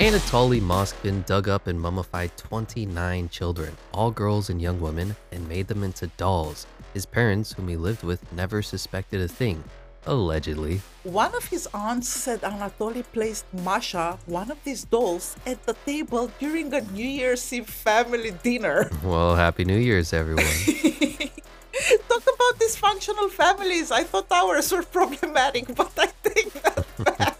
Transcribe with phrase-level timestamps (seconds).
[0.00, 5.68] Anatoly Moskvin dug up and mummified 29 children, all girls and young women, and made
[5.68, 6.66] them into dolls.
[6.94, 9.62] His parents, whom he lived with, never suspected a thing.
[10.06, 10.80] Allegedly.
[11.02, 16.32] One of his aunts said Anatoly placed Masha, one of these dolls, at the table
[16.38, 18.88] during a New Year's Eve family dinner.
[19.04, 20.44] Well, Happy New Year's, everyone.
[22.08, 23.90] Talk about dysfunctional families.
[23.90, 27.36] I thought ours were problematic, but I take that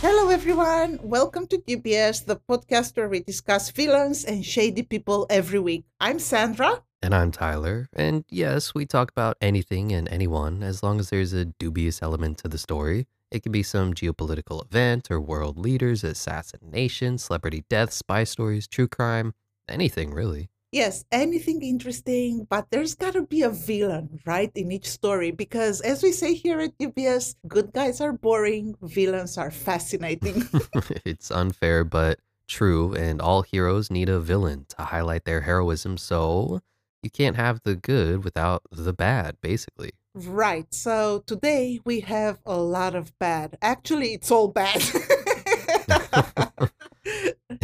[0.00, 0.98] Hello, everyone.
[1.02, 5.84] Welcome to Dubious, the podcast where we discuss villains and shady people every week.
[6.00, 6.82] I'm Sandra.
[7.02, 7.88] and I'm Tyler.
[7.92, 12.38] And yes, we talk about anything and anyone as long as there's a dubious element
[12.38, 13.06] to the story.
[13.30, 18.88] It can be some geopolitical event or world leaders, assassination, celebrity death, spy stories, true
[18.88, 19.34] crime,
[19.68, 20.48] anything really.
[20.70, 25.30] Yes, anything interesting, but there's gotta be a villain, right, in each story.
[25.30, 30.46] Because as we say here at Dubious, good guys are boring, villains are fascinating.
[31.06, 36.60] it's unfair but true, and all heroes need a villain to highlight their heroism, so
[37.02, 39.92] you can't have the good without the bad, basically.
[40.14, 43.56] right, so today we have a lot of bad.
[43.62, 44.82] Actually, it's all bad.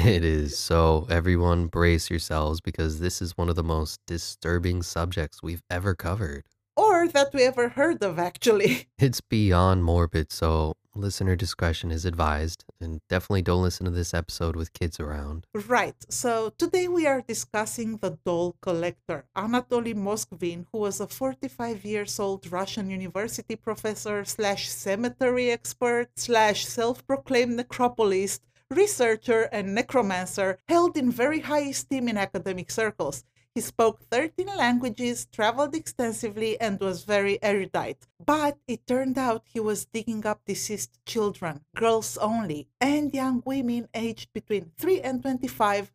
[0.05, 0.59] It is.
[0.59, 5.95] So, everyone, brace yourselves because this is one of the most disturbing subjects we've ever
[5.95, 6.45] covered.
[6.77, 8.89] or that we ever heard of, actually.
[8.99, 12.65] It's beyond morbid, so listener discretion is advised.
[12.81, 15.47] And definitely don't listen to this episode with kids around.
[15.55, 15.95] Right.
[16.11, 22.19] So today we are discussing the doll collector, Anatoly Moskvin, who was a 45 years
[22.21, 28.43] old Russian university professor slash cemetery expert slash self-proclaimed necropolist,
[28.75, 33.25] researcher and necromancer held in very high esteem in academic circles.
[33.55, 38.09] He spoke 13 languages, traveled extensively, and was very erudite.
[38.25, 43.89] But it turned out he was digging up deceased children, girls only, and young women
[43.95, 45.93] aged between 3 and 25,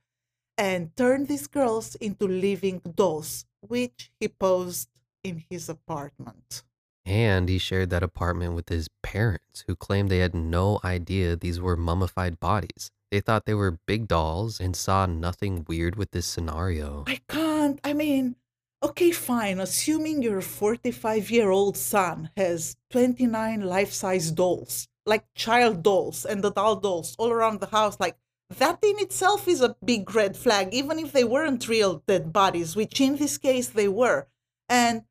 [0.57, 4.87] and turned these girls into living dolls, which he posed
[5.23, 6.63] in his apartment.
[7.05, 11.59] And he shared that apartment with his parents, who claimed they had no idea these
[11.59, 12.91] were mummified bodies.
[13.11, 17.05] They thought they were big dolls and saw nothing weird with this scenario.
[17.07, 18.35] I can't, I mean,
[18.83, 25.81] okay, fine, assuming your 45 year old son has 29 life size dolls, like child
[25.81, 28.17] dolls and adult dolls all around the house, like
[28.57, 32.75] that in itself is a big red flag, even if they weren't real dead bodies,
[32.75, 34.27] which in this case they were.
[34.67, 35.03] And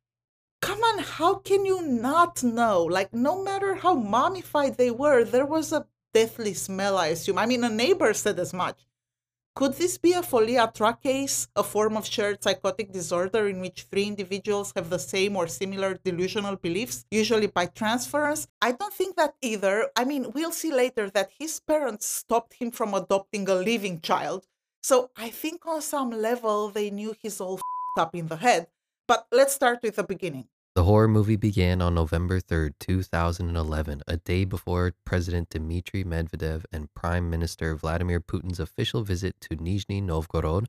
[0.61, 2.85] come on, how can you not know?
[2.85, 7.39] Like, no matter how mummified they were, there was a deathly smell, I assume.
[7.39, 8.87] I mean, a neighbor said as much.
[9.55, 10.71] Could this be a folia
[11.03, 15.49] case, a form of shared psychotic disorder in which three individuals have the same or
[15.49, 18.47] similar delusional beliefs, usually by transference?
[18.63, 19.89] I don't think that either.
[19.97, 24.47] I mean, we'll see later that his parents stopped him from adopting a living child.
[24.81, 27.59] So I think on some level they knew he's all
[27.99, 28.69] up in the head.
[29.09, 30.49] But let's start with the beginning.
[30.75, 36.93] The horror movie began on November 3rd, 2011, a day before President Dmitry Medvedev and
[36.93, 40.69] Prime Minister Vladimir Putin's official visit to Nizhny Novgorod.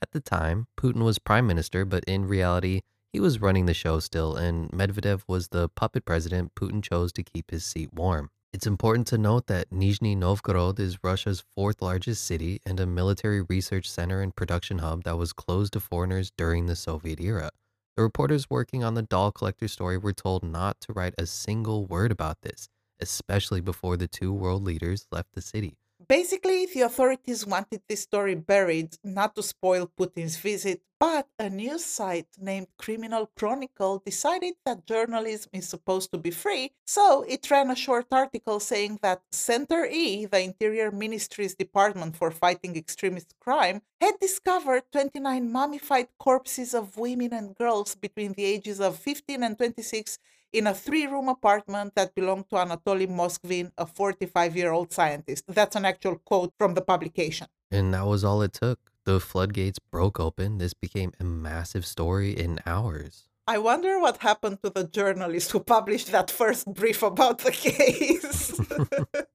[0.00, 3.98] At the time, Putin was prime minister, but in reality, he was running the show
[3.98, 8.30] still, and Medvedev was the puppet president Putin chose to keep his seat warm.
[8.52, 13.42] It's important to note that Nizhny Novgorod is Russia's fourth largest city and a military
[13.42, 17.50] research center and production hub that was closed to foreigners during the Soviet era.
[17.96, 21.86] The reporters working on the doll collector story were told not to write a single
[21.86, 22.68] word about this,
[23.00, 25.79] especially before the two world leaders left the city.
[26.10, 31.84] Basically, the authorities wanted this story buried, not to spoil Putin's visit, but a news
[31.84, 37.70] site named Criminal Chronicle decided that journalism is supposed to be free, so it ran
[37.70, 43.80] a short article saying that Center E, the Interior Ministry's Department for Fighting Extremist Crime,
[44.00, 49.56] had discovered 29 mummified corpses of women and girls between the ages of 15 and
[49.56, 50.18] 26
[50.52, 55.44] in a three room apartment that belonged to Anatoly Moskvin, a 45 year old scientist.
[55.48, 57.46] That's an actual quote from the publication.
[57.70, 58.78] And that was all it took.
[59.04, 60.58] The floodgates broke open.
[60.58, 63.28] This became a massive story in hours.
[63.46, 68.60] I wonder what happened to the journalist who published that first brief about the case.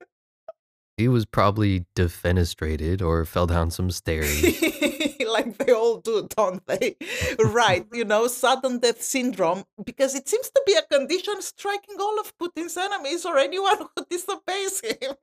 [0.97, 4.43] He was probably defenestrated or fell down some stairs.
[5.27, 6.95] like they all do, don't they?
[7.39, 12.19] right, you know, sudden death syndrome, because it seems to be a condition striking all
[12.19, 15.15] of Putin's enemies or anyone who disobeys him.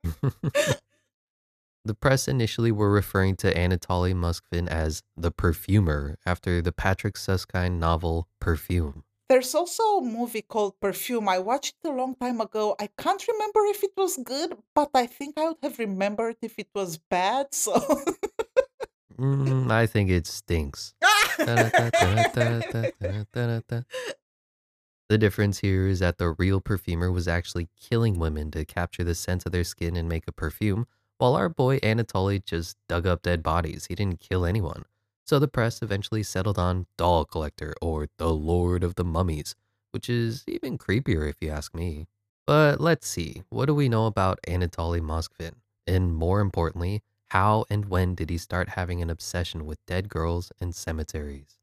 [1.85, 7.77] The press initially were referring to Anatoly Moskvin as the perfumer after the Patrick Suskind
[7.77, 9.03] novel Perfume.
[9.33, 11.27] There's also a movie called Perfume.
[11.27, 12.75] I watched it a long time ago.
[12.79, 16.59] I can't remember if it was good, but I think I would have remembered if
[16.59, 17.47] it was bad.
[17.51, 17.73] So
[19.17, 20.93] mm, I think it stinks.
[21.01, 22.05] the
[25.09, 29.47] difference here is that the real perfumer was actually killing women to capture the scent
[29.47, 30.85] of their skin and make a perfume,
[31.17, 33.87] while our boy Anatoly just dug up dead bodies.
[33.87, 34.85] He didn't kill anyone.
[35.25, 39.55] So the press eventually settled on Doll Collector or the Lord of the Mummies,
[39.91, 42.07] which is even creepier if you ask me.
[42.45, 45.53] But let's see, what do we know about Anatoly Moskvin?
[45.87, 50.51] And more importantly, how and when did he start having an obsession with dead girls
[50.59, 51.57] and cemeteries?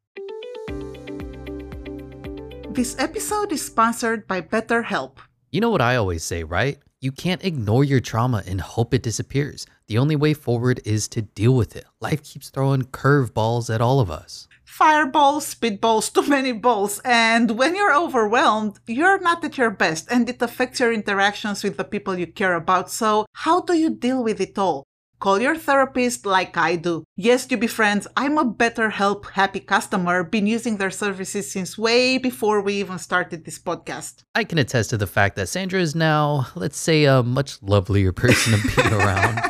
[2.81, 5.19] this episode is sponsored by BetterHelp.
[5.51, 6.79] You know what I always say, right?
[7.01, 9.67] You can't ignore your trauma and hope it disappears.
[9.91, 11.85] The only way forward is to deal with it.
[12.01, 14.47] Life keeps throwing curveballs at all of us.
[14.65, 20.29] Fireballs, speedballs, too many balls, and when you're overwhelmed, you're not at your best and
[20.29, 22.89] it affects your interactions with the people you care about.
[22.89, 24.85] So, how do you deal with it all?
[25.19, 27.03] Call your therapist like I do.
[27.17, 32.17] Yes, to be friends, I'm a BetterHelp happy customer, been using their services since way
[32.17, 34.23] before we even started this podcast.
[34.37, 38.13] I can attest to the fact that Sandra is now, let's say, a much lovelier
[38.13, 39.41] person to be around.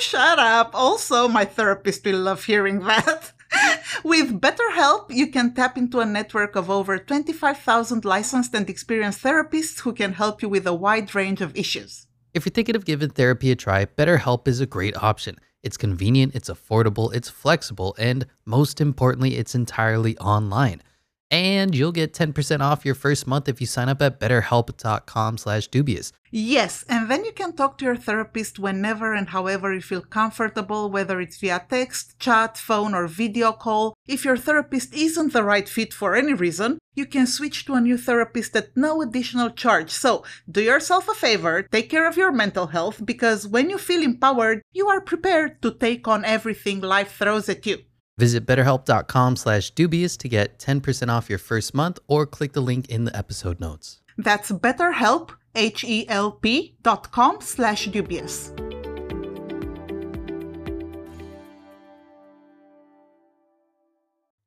[0.00, 0.70] Shut up.
[0.74, 3.32] Also, my therapist will love hearing that.
[4.04, 9.80] With BetterHelp, you can tap into a network of over 25,000 licensed and experienced therapists
[9.80, 12.06] who can help you with a wide range of issues.
[12.32, 15.36] If you're thinking of giving therapy a try, BetterHelp is a great option.
[15.62, 20.82] It's convenient, it's affordable, it's flexible, and most importantly, it's entirely online.
[21.30, 25.66] And you'll get 10% off your first month if you sign up at betterhelp.com slash
[25.68, 26.12] dubious.
[26.30, 30.90] Yes, and then you can talk to your therapist whenever and however you feel comfortable,
[30.90, 33.94] whether it's via text, chat, phone, or video call.
[34.06, 37.80] If your therapist isn't the right fit for any reason, you can switch to a
[37.80, 39.90] new therapist at no additional charge.
[39.90, 44.02] So, do yourself a favor, take care of your mental health, because when you feel
[44.02, 47.78] empowered, you are prepared to take on everything life throws at you.
[48.16, 52.88] Visit betterhelp.com slash dubious to get 10% off your first month or click the link
[52.88, 54.00] in the episode notes.
[54.16, 58.52] That's BetterHelp, H-E-L-P dot com slash dubious.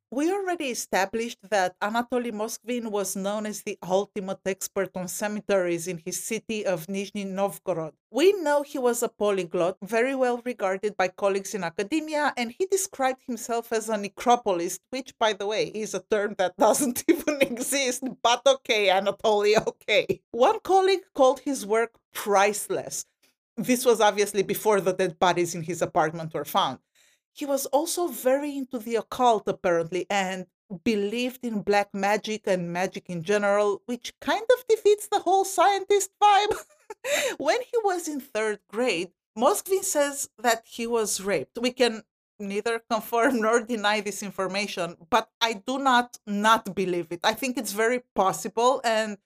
[0.10, 5.98] We already established that Anatoly Moskvin was known as the ultimate expert on cemeteries in
[5.98, 7.92] his city of Nizhny Novgorod.
[8.10, 12.68] We know he was a polyglot, very well regarded by colleagues in academia, and he
[12.68, 17.42] described himself as a necropolist, which, by the way, is a term that doesn't even
[17.42, 20.22] exist, but okay, Anatoly, okay.
[20.32, 23.06] One colleague called his work priceless.
[23.58, 26.80] This was obviously before the dead bodies in his apartment were found.
[27.38, 30.48] He was also very into the occult, apparently, and
[30.84, 36.10] believed in black magic and magic in general, which kind of defeats the whole scientist
[36.22, 36.58] vibe.
[37.38, 41.60] when he was in third grade, Moskvin says that he was raped.
[41.62, 42.02] We can
[42.40, 47.20] neither confirm nor deny this information, but I do not not believe it.
[47.24, 49.20] I think it's very possible and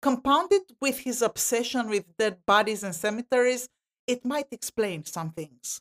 [0.00, 3.68] compounded with his obsession with dead bodies and cemeteries,
[4.06, 5.80] it might explain some things.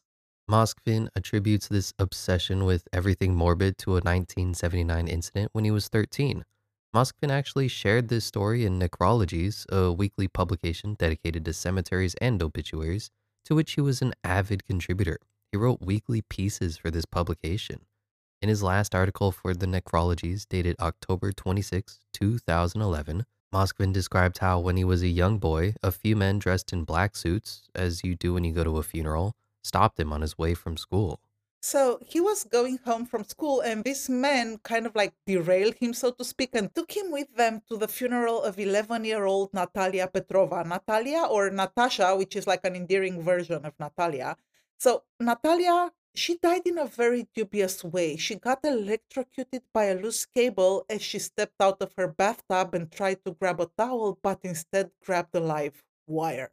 [0.49, 6.45] Moskvin attributes this obsession with everything morbid to a 1979 incident when he was 13.
[6.95, 13.09] Moskvin actually shared this story in Necrologies, a weekly publication dedicated to cemeteries and obituaries,
[13.43, 15.17] to which he was an avid contributor.
[15.51, 17.79] He wrote weekly pieces for this publication.
[18.39, 24.77] In his last article for the Necrologies, dated October 26, 2011, Moskvin described how when
[24.77, 28.35] he was a young boy, a few men dressed in black suits, as you do
[28.35, 31.19] when you go to a funeral, stopped him on his way from school.
[31.65, 35.97] So he was going home from school, and this man kind of like derailed him,
[35.97, 39.49] so to speak, and took him with them to the funeral of 11 year old
[39.51, 40.61] Natalia Petrova.
[40.63, 44.37] Natalia, or Natasha, which is like an endearing version of Natalia.
[44.77, 48.15] So, Natalia, she died in a very dubious way.
[48.15, 52.91] She got electrocuted by a loose cable as she stepped out of her bathtub and
[52.91, 56.51] tried to grab a towel, but instead grabbed a live wire.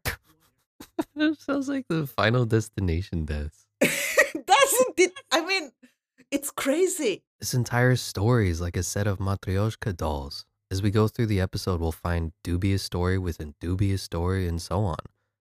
[1.39, 3.67] Sounds like the final destination death.
[3.81, 5.13] Doesn't it?
[5.31, 5.73] I mean,
[6.31, 7.23] it's crazy.
[7.41, 10.47] This entire story is like a set of Matryoshka dolls.
[10.71, 14.81] As we go through the episode, we'll find dubious story within dubious story and so
[14.85, 14.97] on.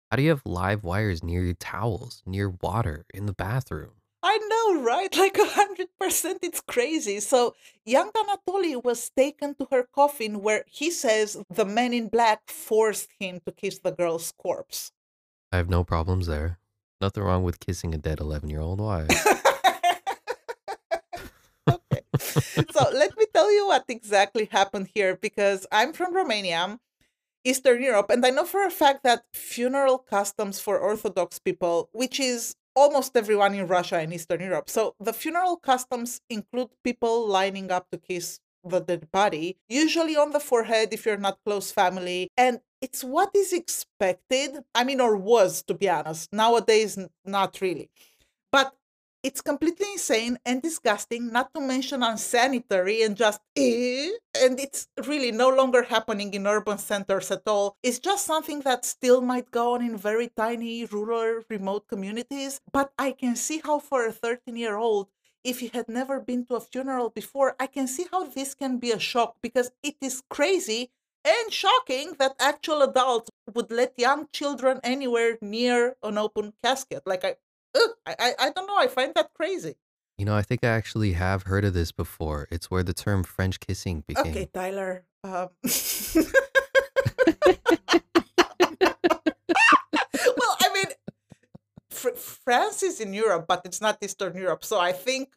[0.10, 3.91] How do you have live wires near your towels, near water, in the bathroom?
[4.21, 5.15] I know, right?
[5.17, 7.21] Like a hundred percent, it's crazy.
[7.21, 7.55] So
[7.86, 13.10] young Anatoly was taken to her coffin, where he says the men in black forced
[13.19, 14.91] him to kiss the girl's corpse.
[15.51, 16.60] I have no problems there.
[17.01, 18.79] Nothing wrong with kissing a dead 11 year old.
[18.79, 19.10] wife.
[21.70, 22.01] okay.
[22.72, 26.79] so let me tell you what exactly happened here because I'm from Romania,
[27.43, 32.20] Eastern Europe, and I know for a fact that funeral customs for Orthodox people, which
[32.20, 34.70] is almost everyone in Russia and Eastern Europe.
[34.70, 40.31] So the funeral customs include people lining up to kiss the dead body, usually on
[40.31, 42.29] the forehead if you're not close family.
[42.37, 44.63] And it's what is expected.
[44.73, 46.33] I mean, or was, to be honest.
[46.33, 47.89] Nowadays, not really.
[48.51, 48.73] But
[49.23, 55.31] it's completely insane and disgusting, not to mention unsanitary and just eh, and it's really
[55.31, 57.77] no longer happening in urban centers at all.
[57.83, 62.61] It's just something that still might go on in very tiny rural remote communities.
[62.71, 65.07] But I can see how for a 13 year old,
[65.43, 68.77] if he had never been to a funeral before, I can see how this can
[68.77, 70.91] be a shock because it is crazy
[71.25, 77.03] and shocking that actual adults would let young children anywhere near an open casket.
[77.05, 77.36] Like I
[77.75, 78.77] ugh, I, I I don't know.
[78.77, 79.75] I find that crazy.
[80.17, 82.48] You know, I think I actually have heard of this before.
[82.51, 84.27] It's where the term French kissing became.
[84.27, 85.05] Okay, Tyler.
[85.24, 85.50] Um,
[90.38, 90.86] well, I mean,
[92.01, 94.65] Fr- France is in Europe, but it's not Eastern Europe.
[94.65, 95.29] So I think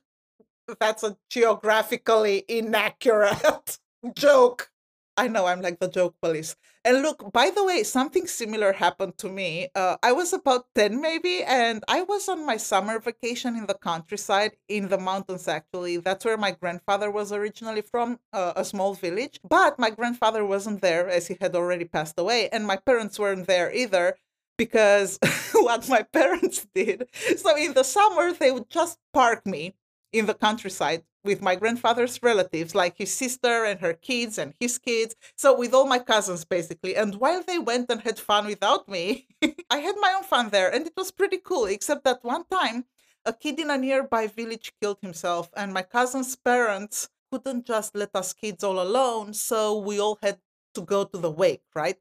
[0.80, 3.78] that's a geographically inaccurate
[4.14, 4.70] joke.
[5.16, 6.56] I know I'm like the joke police.
[6.84, 9.68] And look, by the way, something similar happened to me.
[9.74, 13.74] Uh, I was about 10 maybe, and I was on my summer vacation in the
[13.74, 15.98] countryside, in the mountains actually.
[15.98, 19.38] That's where my grandfather was originally from, uh, a small village.
[19.48, 23.46] But my grandfather wasn't there as he had already passed away, and my parents weren't
[23.46, 24.16] there either
[24.56, 25.18] because
[25.52, 27.08] what my parents did.
[27.36, 29.74] So in the summer, they would just park me
[30.12, 34.78] in the countryside with my grandfather's relatives, like his sister and her kids and his
[34.78, 35.16] kids.
[35.36, 36.94] So, with all my cousins, basically.
[36.94, 39.26] And while they went and had fun without me,
[39.70, 40.72] I had my own fun there.
[40.72, 42.84] And it was pretty cool, except that one time,
[43.24, 48.10] a kid in a nearby village killed himself, and my cousin's parents couldn't just let
[48.14, 49.32] us kids all alone.
[49.32, 50.38] So, we all had
[50.74, 51.96] to go to the wake, right?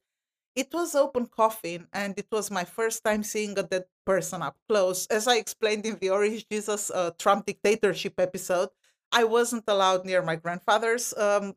[0.55, 4.57] It was open coffin, and it was my first time seeing a dead person up
[4.69, 5.07] close.
[5.07, 8.69] As I explained in the Orange Jesus uh, Trump dictatorship episode,
[9.11, 11.55] I wasn't allowed near my grandfather's um,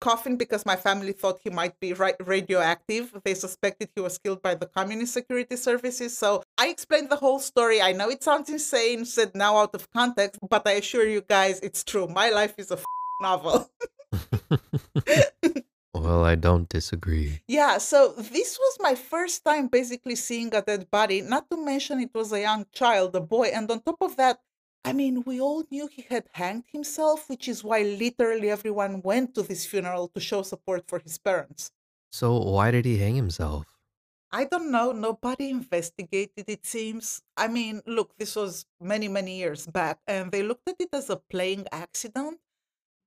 [0.00, 3.12] coffin because my family thought he might be ra- radioactive.
[3.24, 6.16] They suspected he was killed by the communist security services.
[6.16, 7.80] So I explained the whole story.
[7.82, 11.60] I know it sounds insane, said now out of context, but I assure you guys
[11.60, 12.06] it's true.
[12.08, 12.84] My life is a f-
[13.22, 13.70] novel.
[15.94, 17.40] well, I don't disagree.
[17.48, 22.00] Yeah, so this was my first time basically seeing a dead body, not to mention
[22.00, 24.40] it was a young child, a boy, and on top of that,
[24.84, 29.34] I mean, we all knew he had hanged himself, which is why literally everyone went
[29.34, 31.72] to this funeral to show support for his parents.
[32.10, 33.66] So, why did he hang himself?
[34.30, 34.92] I don't know.
[34.92, 37.22] Nobody investigated, it seems.
[37.36, 41.10] I mean, look, this was many, many years back, and they looked at it as
[41.10, 42.38] a playing accident.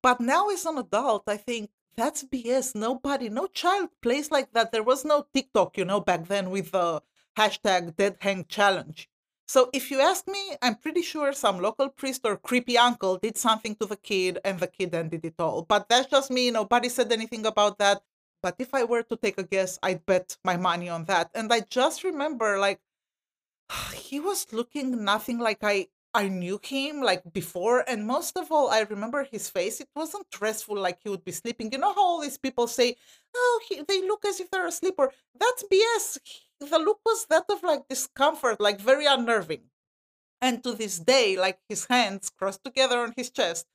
[0.02, 2.74] But now, as an adult, I think that's BS.
[2.74, 4.72] Nobody, no child plays like that.
[4.72, 7.02] There was no TikTok, you know, back then with the
[7.36, 9.08] hashtag dead hang challenge.
[9.46, 13.36] So if you ask me, I'm pretty sure some local priest or creepy uncle did
[13.36, 15.62] something to the kid and the kid ended it all.
[15.62, 16.50] But that's just me.
[16.50, 18.02] Nobody said anything about that.
[18.42, 21.30] But if I were to take a guess, I'd bet my money on that.
[21.34, 22.80] And I just remember like
[23.94, 28.68] he was looking nothing like I I knew him like before, and most of all,
[28.70, 29.80] I remember his face.
[29.80, 31.72] It wasn't restful like he would be sleeping.
[31.72, 32.96] You know how all these people say,
[33.34, 36.18] "Oh, he, they look as if they're asleep," or that's BS.
[36.60, 39.70] The look was that of like discomfort, like very unnerving.
[40.40, 43.66] And to this day, like his hands crossed together on his chest,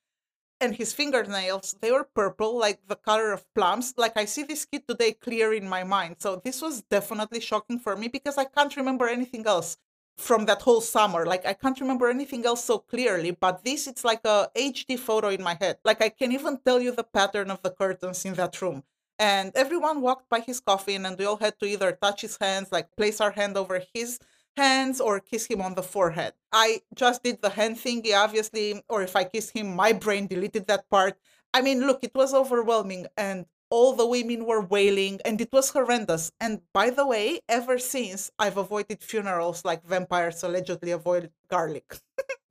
[0.61, 3.93] and his fingernails, they were purple, like the color of plums.
[3.97, 6.17] Like I see this kid today clear in my mind.
[6.19, 9.77] So this was definitely shocking for me because I can't remember anything else
[10.17, 11.25] from that whole summer.
[11.25, 15.29] Like I can't remember anything else so clearly, but this it's like a HD photo
[15.29, 15.77] in my head.
[15.83, 18.83] Like I can even tell you the pattern of the curtains in that room.
[19.19, 22.71] And everyone walked by his coffin and we all had to either touch his hands,
[22.71, 24.19] like place our hand over his
[24.55, 26.33] hands or kiss him on the forehead.
[26.51, 30.67] I just did the hand thingy, obviously, or if I kissed him, my brain deleted
[30.67, 31.17] that part.
[31.53, 35.69] I mean, look, it was overwhelming and all the women were wailing and it was
[35.71, 36.31] horrendous.
[36.39, 41.99] And by the way, ever since I've avoided funerals like vampires allegedly avoid garlic.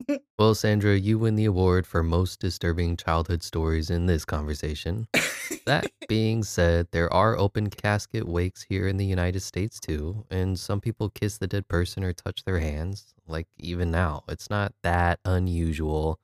[0.38, 5.08] well, Sandra, you win the award for most disturbing childhood stories in this conversation.
[5.66, 10.58] that being said, there are open casket wakes here in the United States too, and
[10.58, 14.24] some people kiss the dead person or touch their hands, like even now.
[14.28, 16.20] It's not that unusual.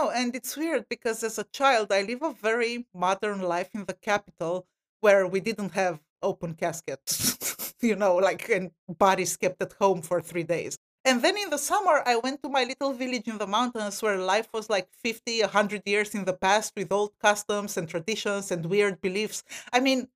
[0.00, 3.84] Know, and it's weird because as a child, I live a very modern life in
[3.84, 4.66] the capital
[5.00, 10.22] where we didn't have open caskets, you know, like and bodies kept at home for
[10.22, 10.78] three days.
[11.04, 14.16] And then in the summer, I went to my little village in the mountains where
[14.16, 18.64] life was like 50, 100 years in the past with old customs and traditions and
[18.64, 19.42] weird beliefs.
[19.70, 20.08] I mean,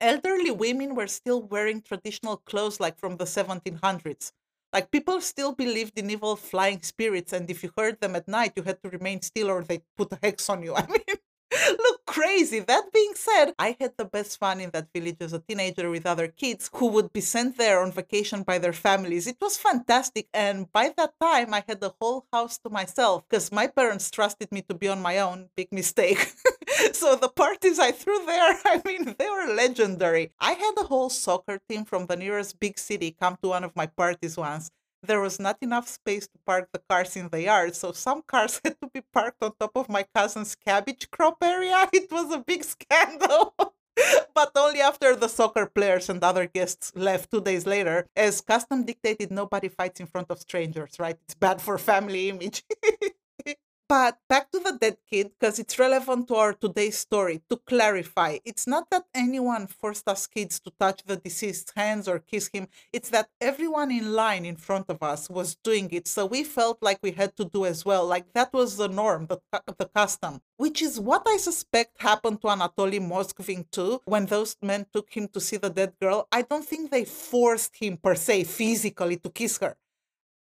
[0.00, 4.32] elderly women were still wearing traditional clothes like from the 1700s.
[4.72, 8.52] Like people still believed in evil flying spirits, and if you heard them at night,
[8.56, 10.74] you had to remain still or they'd put a hex on you.
[10.76, 11.16] I mean,
[11.70, 12.60] look crazy.
[12.60, 16.06] That being said, I had the best fun in that village as a teenager with
[16.06, 19.26] other kids who would be sent there on vacation by their families.
[19.26, 20.28] It was fantastic.
[20.32, 24.50] And by that time, I had the whole house to myself because my parents trusted
[24.52, 25.48] me to be on my own.
[25.56, 26.32] Big mistake.
[26.92, 30.32] so the parties I threw there, I mean, they were legendary.
[30.40, 33.76] I had a whole soccer team from the nearest big city come to one of
[33.76, 34.70] my parties once
[35.02, 38.60] there was not enough space to park the cars in the yard, so some cars
[38.64, 41.88] had to be parked on top of my cousin's cabbage crop area.
[41.92, 43.54] It was a big scandal.
[44.34, 48.84] but only after the soccer players and other guests left two days later, as custom
[48.84, 51.18] dictated, nobody fights in front of strangers, right?
[51.24, 52.64] It's bad for family image.
[53.92, 57.42] But back to the dead kid, because it's relevant to our today's story.
[57.50, 62.18] To clarify, it's not that anyone forced us kids to touch the deceased's hands or
[62.18, 62.68] kiss him.
[62.90, 66.08] It's that everyone in line in front of us was doing it.
[66.08, 68.06] So we felt like we had to do as well.
[68.06, 69.40] Like that was the norm, the,
[69.76, 74.00] the custom, which is what I suspect happened to Anatoly Moskvin too.
[74.06, 77.76] When those men took him to see the dead girl, I don't think they forced
[77.76, 79.76] him per se physically to kiss her.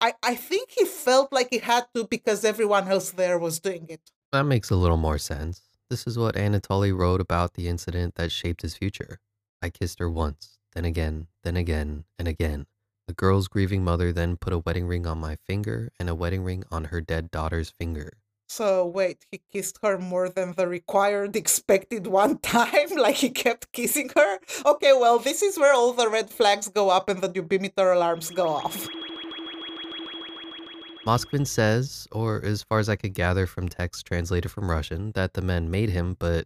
[0.01, 3.86] I, I think he felt like he had to because everyone else there was doing
[3.88, 4.01] it.
[4.31, 5.62] That makes a little more sense.
[5.91, 9.20] This is what Anatoly wrote about the incident that shaped his future.
[9.62, 12.65] I kissed her once, then again, then again, and again.
[13.08, 16.43] The girl's grieving mother then put a wedding ring on my finger and a wedding
[16.43, 18.13] ring on her dead daughter's finger.
[18.48, 22.89] So wait, he kissed her more than the required expected one time?
[22.98, 24.39] like he kept kissing her?
[24.65, 28.31] Okay, well, this is where all the red flags go up and the debimeter alarms
[28.31, 28.88] go off.
[31.05, 35.33] Moskvin says, or as far as I could gather from text translated from Russian, that
[35.33, 36.46] the men made him, but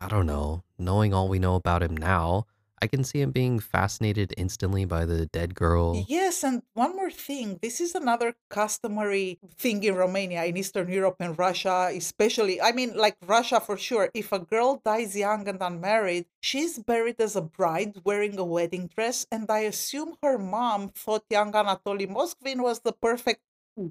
[0.00, 0.64] I don't know.
[0.78, 2.46] Knowing all we know about him now,
[2.82, 6.04] I can see him being fascinated instantly by the dead girl.
[6.06, 7.58] Yes, and one more thing.
[7.62, 12.60] This is another customary thing in Romania, in Eastern Europe and Russia, especially.
[12.60, 14.10] I mean, like Russia for sure.
[14.12, 18.90] If a girl dies young and unmarried, she's buried as a bride wearing a wedding
[18.94, 19.26] dress.
[19.32, 23.40] And I assume her mom thought young Anatoly Moskvin was the perfect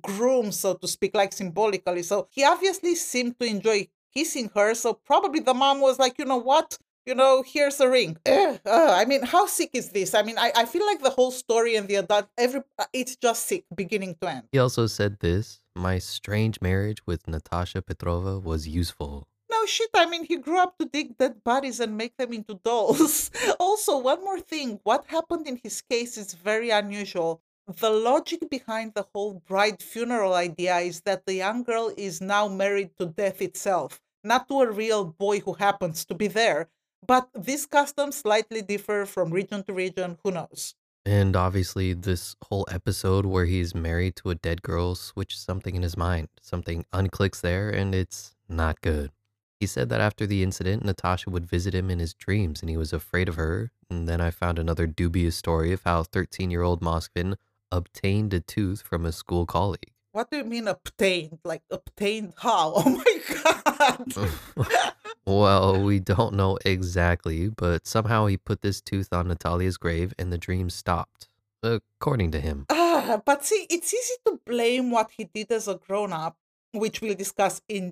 [0.02, 2.04] groom, so to speak, like symbolically.
[2.04, 4.74] So he obviously seemed to enjoy kissing her.
[4.74, 6.78] So probably the mom was like, you know what?
[7.06, 8.18] You know, here's a ring.
[8.66, 10.16] Uh, I mean, how sick is this?
[10.16, 13.16] I mean, I, I feel like the whole story and the adult, every uh, it's
[13.16, 14.44] just sick, beginning to end.
[14.52, 19.28] He also said this My strange marriage with Natasha Petrova was useful.
[19.52, 22.60] No shit, I mean, he grew up to dig dead bodies and make them into
[22.64, 23.30] dolls.
[23.60, 28.94] also, one more thing what happened in his case is very unusual the logic behind
[28.94, 33.42] the whole bride funeral idea is that the young girl is now married to death
[33.42, 36.70] itself, not to a real boy who happens to be there.
[37.06, 40.76] But these customs slightly differ from region to region, who knows?
[41.06, 45.84] And obviously, this whole episode where he's married to a dead girl switched something in
[45.84, 46.30] his mind.
[46.42, 49.12] Something unclicks there, and it's not good.
[49.60, 52.78] He said that after the incident, Natasha would visit him in his dreams and he
[52.78, 53.72] was afraid of her.
[53.90, 57.36] And then I found another dubious story of how 13 year old Moskvin
[57.76, 59.92] obtained a tooth from a school colleague.
[60.12, 61.40] What do you mean obtained?
[61.44, 62.74] Like obtained how?
[62.86, 64.94] Oh my god.
[65.26, 70.32] well, we don't know exactly, but somehow he put this tooth on Natalia's grave and
[70.32, 71.28] the dream stopped,
[71.62, 72.66] according to him.
[72.70, 76.38] Ah, but see, it's easy to blame what he did as a grown up,
[76.72, 77.92] which we'll discuss in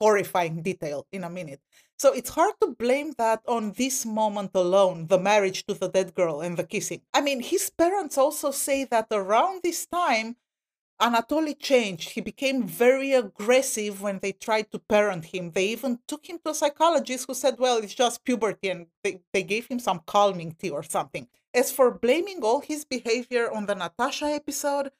[0.00, 1.60] horrifying detail in a minute.
[1.98, 6.14] So it's hard to blame that on this moment alone, the marriage to the dead
[6.14, 7.00] girl and the kissing.
[7.12, 10.36] I mean, his parents also say that around this time,
[11.00, 12.10] Anatoly changed.
[12.10, 15.52] He became very aggressive when they tried to parent him.
[15.52, 19.20] They even took him to a psychologist who said, well, it's just puberty, and they,
[19.32, 21.28] they gave him some calming tea or something.
[21.54, 24.90] As for blaming all his behavior on the Natasha episode,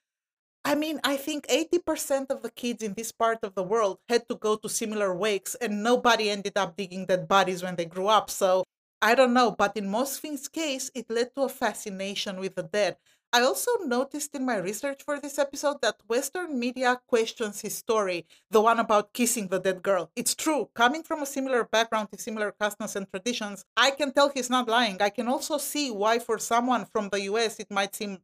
[0.69, 4.29] I mean, I think 80% of the kids in this part of the world had
[4.29, 8.09] to go to similar wakes, and nobody ended up digging dead bodies when they grew
[8.09, 8.29] up.
[8.29, 8.65] So
[9.01, 12.99] I don't know, but in Moskvin's case, it led to a fascination with the dead.
[13.33, 18.27] I also noticed in my research for this episode that Western media questions his story,
[18.51, 20.11] the one about kissing the dead girl.
[20.17, 20.69] It's true.
[20.75, 24.69] Coming from a similar background with similar customs and traditions, I can tell he's not
[24.69, 25.01] lying.
[25.01, 28.19] I can also see why, for someone from the US, it might seem,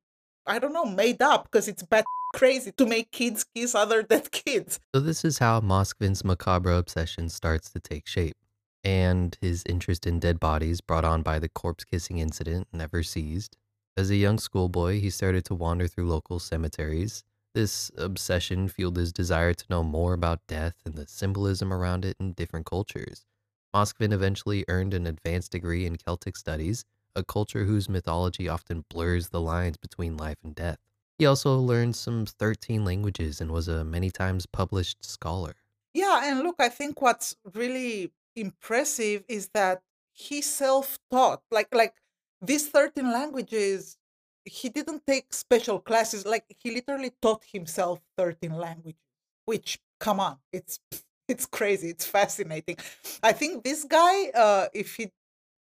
[0.46, 2.04] I don't know, made up because it's bad
[2.35, 4.80] crazy to make kids kiss other dead kids.
[4.94, 8.37] So, this is how Moskvin's macabre obsession starts to take shape.
[8.83, 13.57] And his interest in dead bodies, brought on by the corpse kissing incident, never ceased.
[13.96, 17.24] As a young schoolboy, he started to wander through local cemeteries.
[17.54, 22.16] This obsession fueled his desire to know more about death and the symbolism around it
[22.18, 23.24] in different cultures.
[23.74, 26.85] Moskvin eventually earned an advanced degree in Celtic studies,
[27.16, 30.79] a culture whose mythology often blurs the lines between life and death.
[31.18, 35.55] He also learned some 13 languages and was a many times published scholar.
[35.92, 41.42] Yeah, and look, I think what's really impressive is that he self-taught.
[41.50, 41.94] Like like
[42.40, 43.98] these 13 languages,
[44.44, 46.27] he didn't take special classes.
[46.27, 49.00] Like he literally taught himself 13 languages,
[49.44, 50.81] which come on, it's
[51.29, 51.90] it's crazy.
[51.90, 52.77] It's fascinating.
[53.22, 55.12] I think this guy, uh, if he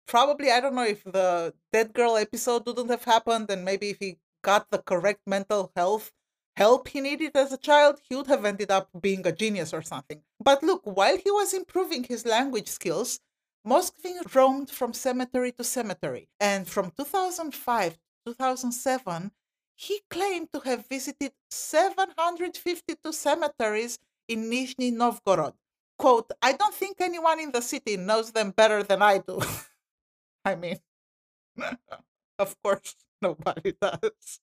[0.08, 3.98] probably I don't know if the dead girl episode wouldn't have happened, and maybe if
[4.00, 6.12] he got the correct mental health
[6.58, 9.82] help he needed as a child, he would have ended up being a genius or
[9.82, 10.22] something.
[10.40, 13.20] But look, while he was improving his language skills,
[13.66, 19.32] Moskvin roamed from cemetery to cemetery, and from 2005 to 2007,
[19.76, 25.54] he claimed to have visited 752 cemeteries in Nizhny Novgorod.
[25.98, 29.40] Quote, I don't think anyone in the city knows them better than I do.
[30.44, 30.80] I mean,
[32.40, 34.40] of course, nobody does.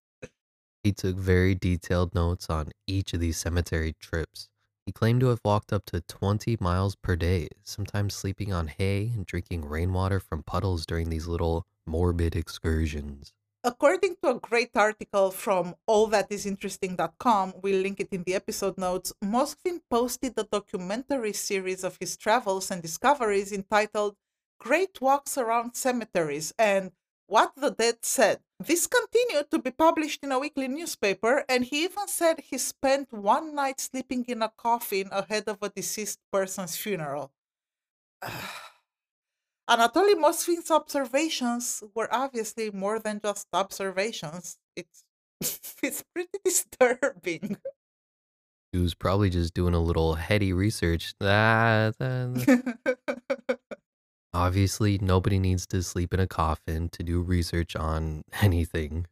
[0.84, 4.48] He took very detailed notes on each of these cemetery trips.
[4.87, 9.12] He claimed to have walked up to 20 miles per day, sometimes sleeping on hay
[9.14, 13.34] and drinking rainwater from puddles during these little morbid excursions.
[13.64, 19.82] According to a great article from allthatisinteresting.com, we'll link it in the episode notes, Moskvin
[19.90, 24.16] posted a documentary series of his travels and discoveries entitled
[24.59, 26.92] Great Walks Around Cemeteries and
[27.27, 28.40] What the Dead Said.
[28.59, 33.12] This continued to be published in a weekly newspaper, and he even said he spent
[33.12, 37.33] one night sleeping in a coffin ahead of a deceased person's funeral.
[39.68, 44.59] Anatoly Moskvin's observations were obviously more than just observations.
[44.75, 45.05] It's
[45.83, 47.59] it's pretty disturbing.
[48.73, 51.14] He was probably just doing a little heady research.
[51.21, 51.92] Ah,
[54.38, 59.07] Obviously, nobody needs to sleep in a coffin to do research on anything.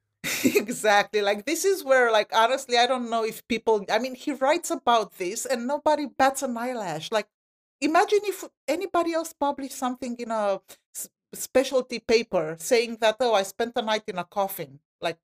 [0.44, 1.20] exactly.
[1.20, 4.70] Like this is where like honestly I don't know if people I mean he writes
[4.70, 7.10] about this and nobody bats an eyelash.
[7.10, 7.26] Like
[7.80, 10.60] imagine if anybody else published something in a
[11.34, 14.78] specialty paper saying that oh I spent the night in a coffin.
[15.00, 15.18] Like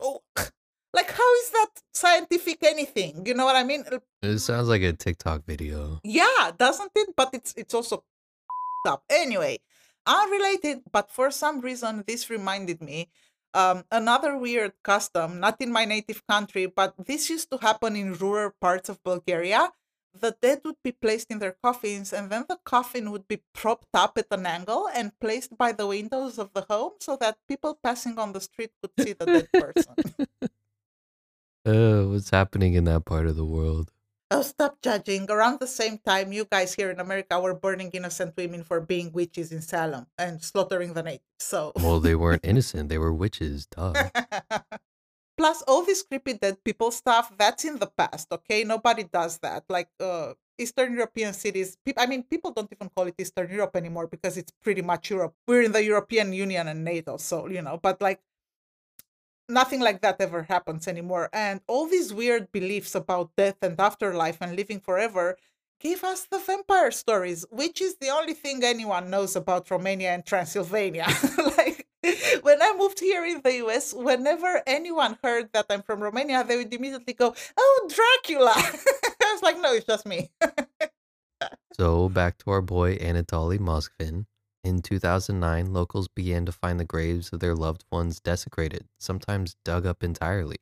[0.00, 0.20] oh
[0.96, 3.24] like how is that scientific anything?
[3.26, 3.84] You know what I mean?
[4.22, 6.00] It sounds like a TikTok video.
[6.04, 7.10] Yeah, doesn't it?
[7.16, 8.04] But it's it's also
[8.86, 9.04] up.
[9.10, 9.58] Anyway,
[10.06, 13.08] unrelated, but for some reason this reminded me
[13.54, 18.14] um, another weird custom, not in my native country, but this used to happen in
[18.14, 19.72] rural parts of Bulgaria.
[20.18, 23.92] The dead would be placed in their coffins, and then the coffin would be propped
[23.92, 27.78] up at an angle and placed by the windows of the home so that people
[27.82, 29.94] passing on the street could see the dead person.
[31.68, 33.90] Oh, what's happening in that part of the world?
[34.30, 35.30] Oh, stop judging.
[35.30, 39.12] Around the same time, you guys here in America were burning innocent women for being
[39.12, 41.22] witches in Salem and slaughtering the natives.
[41.38, 42.88] So, Well, they weren't innocent.
[42.88, 43.66] They were witches.
[43.66, 43.94] Duh.
[45.38, 48.64] plus all this creepy dead people stuff, that's in the past, okay?
[48.64, 49.62] Nobody does that.
[49.68, 53.76] Like, uh, Eastern European cities, peop- I mean, people don't even call it Eastern Europe
[53.76, 55.34] anymore because it's pretty much Europe.
[55.46, 58.20] We're in the European Union and NATO, so, you know, but like,
[59.48, 61.28] nothing like that ever happens anymore.
[61.32, 65.36] And all these weird beliefs about death and afterlife and living forever
[65.80, 70.24] gave us the vampire stories, which is the only thing anyone knows about Romania and
[70.24, 71.06] Transylvania.
[71.56, 71.86] like
[72.42, 76.56] when I moved here in the US, whenever anyone heard that I'm from Romania, they
[76.56, 78.54] would immediately go, Oh, Dracula.
[78.56, 80.30] I was like, No, it's just me.
[81.72, 84.26] so back to our boy Anatoly Moskvin.
[84.66, 89.86] In 2009, locals began to find the graves of their loved ones desecrated, sometimes dug
[89.86, 90.56] up entirely.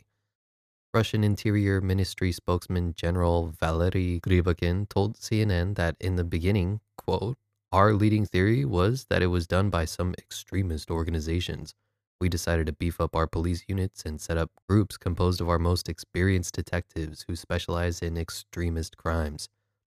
[0.92, 7.38] Russian Interior Ministry spokesman General Valery Gribakin told CNN that in the beginning, quote,
[7.72, 11.74] our leading theory was that it was done by some extremist organizations.
[12.20, 15.58] We decided to beef up our police units and set up groups composed of our
[15.58, 19.48] most experienced detectives who specialize in extremist crimes.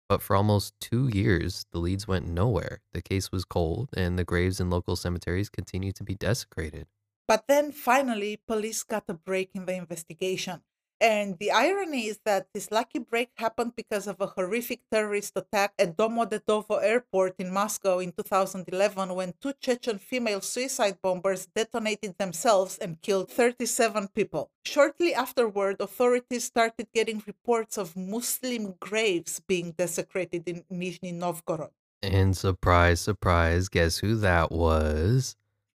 [0.09, 2.81] But for almost two years, the leads went nowhere.
[2.93, 6.87] The case was cold, and the graves in local cemeteries continued to be desecrated.
[7.27, 10.63] But then finally, police got a break in the investigation.
[10.99, 15.73] And the irony is that this lucky break happened because of a horrific terrorist attack
[15.77, 22.79] at Domodedovo airport in Moscow in 2011 when two Chechen female suicide bombers detonated themselves
[22.79, 24.49] and killed 37 people.
[24.65, 31.71] Shortly afterward, authorities started getting reports of Muslim graves being desecrated in Nizhny Novgorod.
[32.01, 35.35] And surprise, surprise, guess who that was?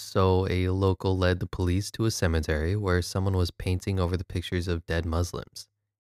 [0.00, 4.24] So, a local led the police to a cemetery where someone was painting over the
[4.24, 5.66] pictures of dead Muslims.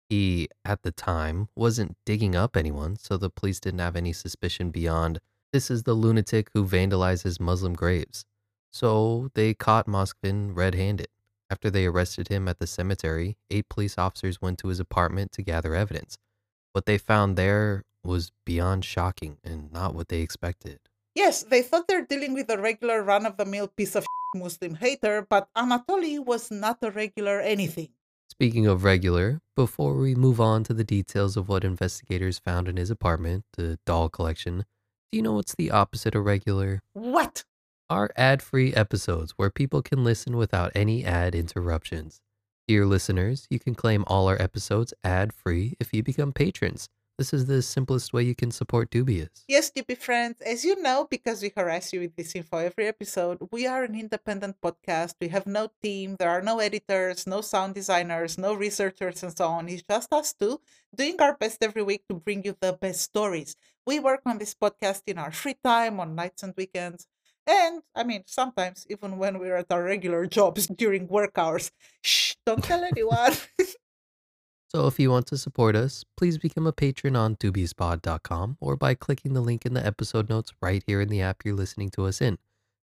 [0.09, 4.71] He, at the time, wasn't digging up anyone, so the police didn't have any suspicion
[4.71, 5.19] beyond
[5.51, 8.23] this is the lunatic who vandalizes Muslim graves.
[8.71, 11.09] So, they caught Moskvin red handed.
[11.49, 15.41] After they arrested him at the cemetery, eight police officers went to his apartment to
[15.41, 16.17] gather evidence.
[16.71, 20.79] What they found there was beyond shocking and not what they expected.
[21.15, 24.75] Yes, they thought they're dealing with a regular run of the mill piece of Muslim
[24.75, 27.89] hater, but Anatoly was not a regular anything.
[28.29, 32.77] Speaking of regular, before we move on to the details of what investigators found in
[32.77, 34.63] his apartment, the doll collection,
[35.11, 36.79] do you know what's the opposite of regular?
[36.93, 37.43] What?
[37.89, 42.21] Our ad free episodes where people can listen without any ad interruptions.
[42.69, 46.87] Dear listeners, you can claim all our episodes ad free if you become patrons.
[47.21, 49.29] This is the simplest way you can support Dubious.
[49.47, 53.37] Yes, DP friends, as you know, because we harass you with this info every episode,
[53.51, 55.13] we are an independent podcast.
[55.21, 59.45] We have no team, there are no editors, no sound designers, no researchers, and so
[59.49, 59.69] on.
[59.69, 60.61] It's just us two
[60.95, 63.55] doing our best every week to bring you the best stories.
[63.85, 67.05] We work on this podcast in our free time, on nights and weekends.
[67.45, 71.71] And I mean, sometimes even when we're at our regular jobs during work hours.
[72.01, 73.33] Shh, don't tell anyone.
[74.73, 78.93] So if you want to support us, please become a patron on dubiouspod.com or by
[78.93, 82.05] clicking the link in the episode notes right here in the app you're listening to
[82.05, 82.37] us in.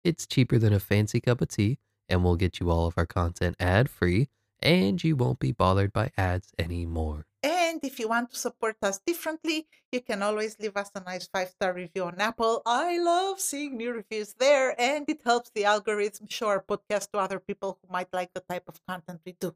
[0.03, 1.77] It's cheaper than a fancy cup of tea,
[2.09, 4.27] and we'll get you all of our content ad free,
[4.61, 7.25] and you won't be bothered by ads anymore.
[7.41, 11.27] And if you want to support us differently, you can always leave us a nice
[11.27, 12.63] five star review on Apple.
[12.65, 17.19] I love seeing new reviews there, and it helps the algorithm show our podcast to
[17.19, 19.55] other people who might like the type of content we do.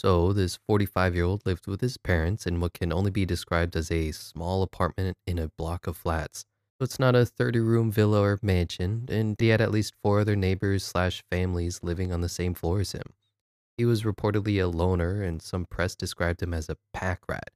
[0.00, 3.76] So, this 45 year old lived with his parents in what can only be described
[3.76, 6.46] as a small apartment in a block of flats.
[6.78, 10.20] So, it's not a 30 room villa or mansion, and he had at least four
[10.20, 13.12] other neighbors slash families living on the same floor as him.
[13.76, 17.50] He was reportedly a loner, and some press described him as a pack rat.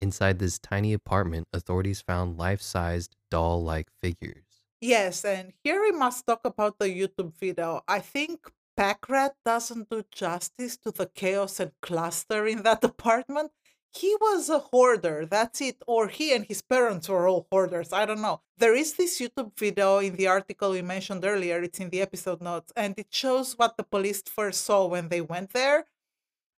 [0.00, 4.44] Inside this tiny apartment, authorities found life sized doll like figures.
[4.80, 7.82] Yes, and here we must talk about the YouTube video.
[7.88, 13.52] I think Packrat doesn't do justice to the chaos and cluster in that apartment.
[13.92, 15.82] He was a hoarder, that's it.
[15.86, 17.92] Or he and his parents were all hoarders.
[17.92, 18.40] I don't know.
[18.56, 22.40] There is this YouTube video in the article we mentioned earlier, it's in the episode
[22.40, 25.86] notes, and it shows what the police first saw when they went there.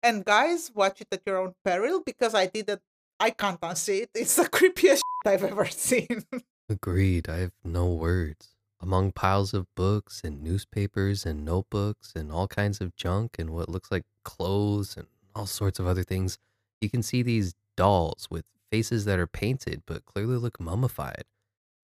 [0.03, 2.81] And guys, watch it at your own peril because I didn't,
[3.20, 4.11] I can't unsee it.
[4.14, 6.25] It's the creepiest I've ever seen.
[6.68, 8.50] Agreed, I have no words.
[8.81, 13.69] Among piles of books and newspapers and notebooks and all kinds of junk and what
[13.69, 16.38] looks like clothes and all sorts of other things,
[16.81, 21.25] you can see these dolls with faces that are painted but clearly look mummified.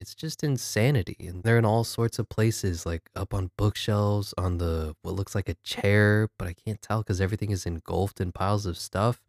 [0.01, 1.17] It's just insanity.
[1.21, 5.35] And they're in all sorts of places, like up on bookshelves, on the what looks
[5.35, 9.23] like a chair, but I can't tell because everything is engulfed in piles of stuff.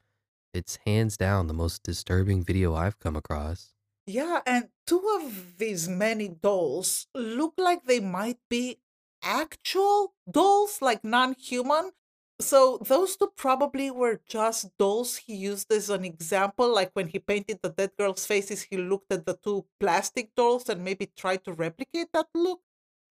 [0.54, 3.74] It's hands down the most disturbing video I've come across.
[4.08, 8.80] Yeah, and two of these many dolls look like they might be
[9.22, 11.92] actual dolls, like non human.
[12.40, 16.74] So those two probably were just dolls he used as an example.
[16.74, 20.70] Like when he painted the dead girl's faces, he looked at the two plastic dolls
[20.70, 22.62] and maybe tried to replicate that look.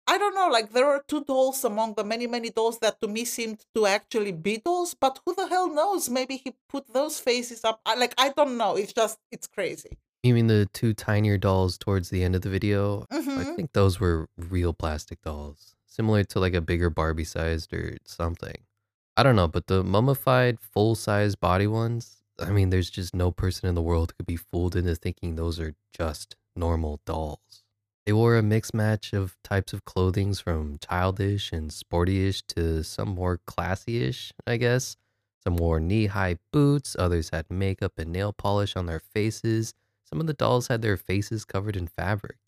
[0.06, 3.08] I don't know, like there are two dolls among the many, many dolls that to
[3.08, 6.08] me seemed to actually be dolls, but who the hell knows?
[6.10, 7.80] Maybe he put those faces up.
[7.86, 8.76] Like, I don't know.
[8.76, 9.98] It's just, it's crazy.
[10.26, 13.06] You mean the two tinier dolls towards the end of the video?
[13.10, 17.72] I hmm think those were real plastic dolls, similar to like a bigger Barbie sized
[17.72, 18.56] or something.
[19.16, 23.30] I don't know, but the mummified full size body ones, I mean, there's just no
[23.30, 27.62] person in the world could be fooled into thinking those are just normal dolls.
[28.04, 33.10] They wore a mixed match of types of clothings from childish and sportyish to some
[33.10, 34.96] more classy-ish, I guess.
[35.44, 39.72] Some wore knee-high boots, others had makeup and nail polish on their faces.
[40.08, 42.38] Some of the dolls had their faces covered in fabric.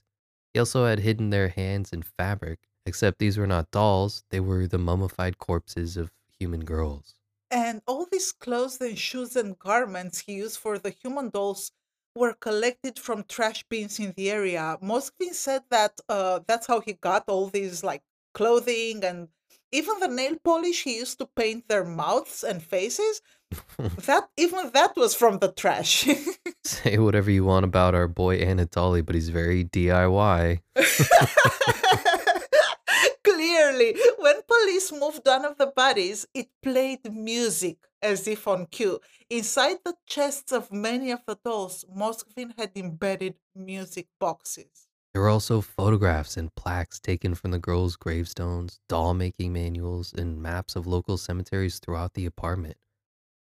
[0.55, 4.67] He also had hidden their hands in fabric, except these were not dolls, they were
[4.67, 7.15] the mummified corpses of human girls.
[7.51, 11.73] And all these clothes and shoes and garments he used for the human dolls
[12.15, 14.79] were collected from trash bins in the area.
[14.83, 18.03] Moskvin said that uh, that's how he got all these like
[18.35, 19.29] clothing and
[19.73, 23.21] even the nail polish he used to paint their mouths and faces.
[24.07, 26.07] That even that was from the trash.
[26.69, 30.61] Say whatever you want about our boy Anatoly, but he's very DIY.
[33.25, 39.01] Clearly, when police moved one of the bodies, it played music as if on cue.
[39.31, 44.89] Inside the chests of many of the dolls, Moskvin had embedded music boxes.
[45.15, 50.43] There were also photographs and plaques taken from the girls' gravestones, doll making manuals, and
[50.43, 52.77] maps of local cemeteries throughout the apartment.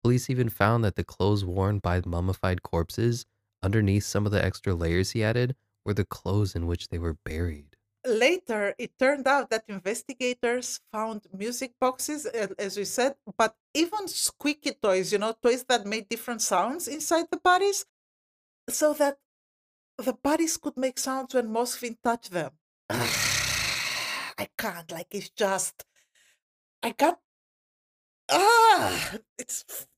[0.06, 3.26] Police even found that the clothes worn by mummified corpses,
[3.60, 7.18] underneath some of the extra layers he added, were the clothes in which they were
[7.24, 7.74] buried.
[8.06, 14.74] Later, it turned out that investigators found music boxes, as we said, but even squeaky
[14.80, 17.84] toys, you know, toys that made different sounds inside the bodies,
[18.68, 19.18] so that
[19.98, 22.52] the bodies could make sounds when Moskvin touched them.
[22.90, 25.84] I can't, like, it's just.
[26.80, 27.18] I can't.
[28.30, 29.16] Ah!
[29.36, 29.88] It's.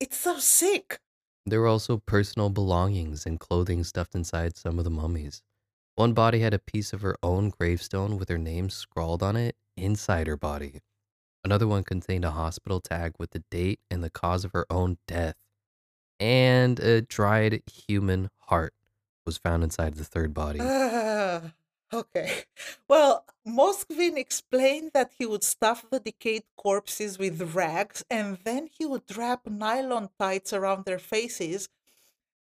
[0.00, 0.98] It's so sick.
[1.44, 5.42] There were also personal belongings and clothing stuffed inside some of the mummies.
[5.94, 9.56] One body had a piece of her own gravestone with her name scrawled on it
[9.76, 10.80] inside her body.
[11.44, 14.96] Another one contained a hospital tag with the date and the cause of her own
[15.06, 15.36] death.
[16.18, 18.72] And a dried human heart
[19.26, 20.60] was found inside the third body.
[20.62, 21.52] Ah,
[21.92, 22.44] okay.
[22.88, 28.84] Well, Moskvin explained that he would stuff the decayed corpses with rags and then he
[28.86, 31.68] would wrap nylon tights around their faces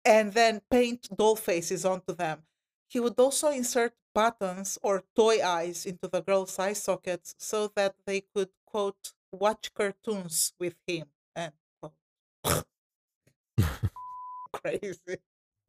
[0.05, 2.43] and then paint doll faces onto them.
[2.87, 7.95] He would also insert buttons or toy eyes into the girls' eye sockets so that
[8.05, 11.93] they could, quote, watch cartoons with him, And, quote.
[14.53, 15.17] Crazy.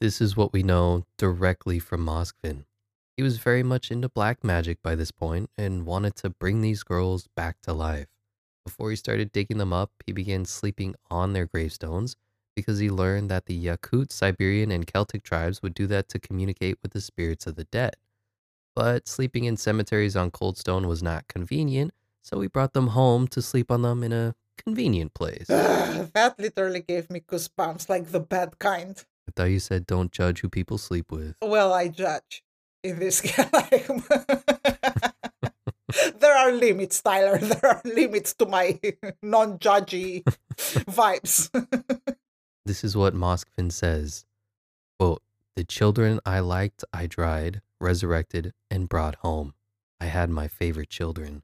[0.00, 2.64] This is what we know directly from Moskvin.
[3.16, 6.82] He was very much into black magic by this point and wanted to bring these
[6.82, 8.08] girls back to life.
[8.64, 12.16] Before he started digging them up, he began sleeping on their gravestones
[12.56, 16.78] because he learned that the Yakut, Siberian, and Celtic tribes would do that to communicate
[16.82, 17.96] with the spirits of the dead.
[18.74, 23.28] But sleeping in cemeteries on cold stone was not convenient, so he brought them home
[23.28, 25.50] to sleep on them in a convenient place.
[25.50, 29.04] I that literally gave me goosebumps, like the bad kind.
[29.28, 31.36] I thought you said don't judge who people sleep with.
[31.42, 32.42] Well, I judge
[32.82, 34.02] in this game.
[36.18, 37.38] there are limits, Tyler.
[37.38, 38.80] There are limits to my
[39.22, 40.22] non-judgy
[40.56, 41.50] vibes.
[42.64, 44.24] This is what Moskvin says.
[44.98, 45.22] Quote,
[45.56, 49.54] the children I liked, I dried, resurrected, and brought home.
[50.00, 51.42] I had my favorite children.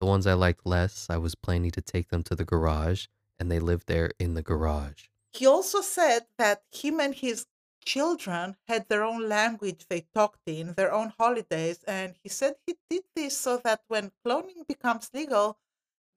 [0.00, 3.06] The ones I liked less, I was planning to take them to the garage,
[3.38, 5.04] and they lived there in the garage.
[5.32, 7.46] he also said that him and his
[7.88, 12.74] children had their own language they talked in, their own holidays, and he said he
[12.90, 15.58] did this so that when cloning becomes legal,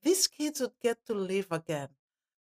[0.04, 1.88] these kids would get to live again.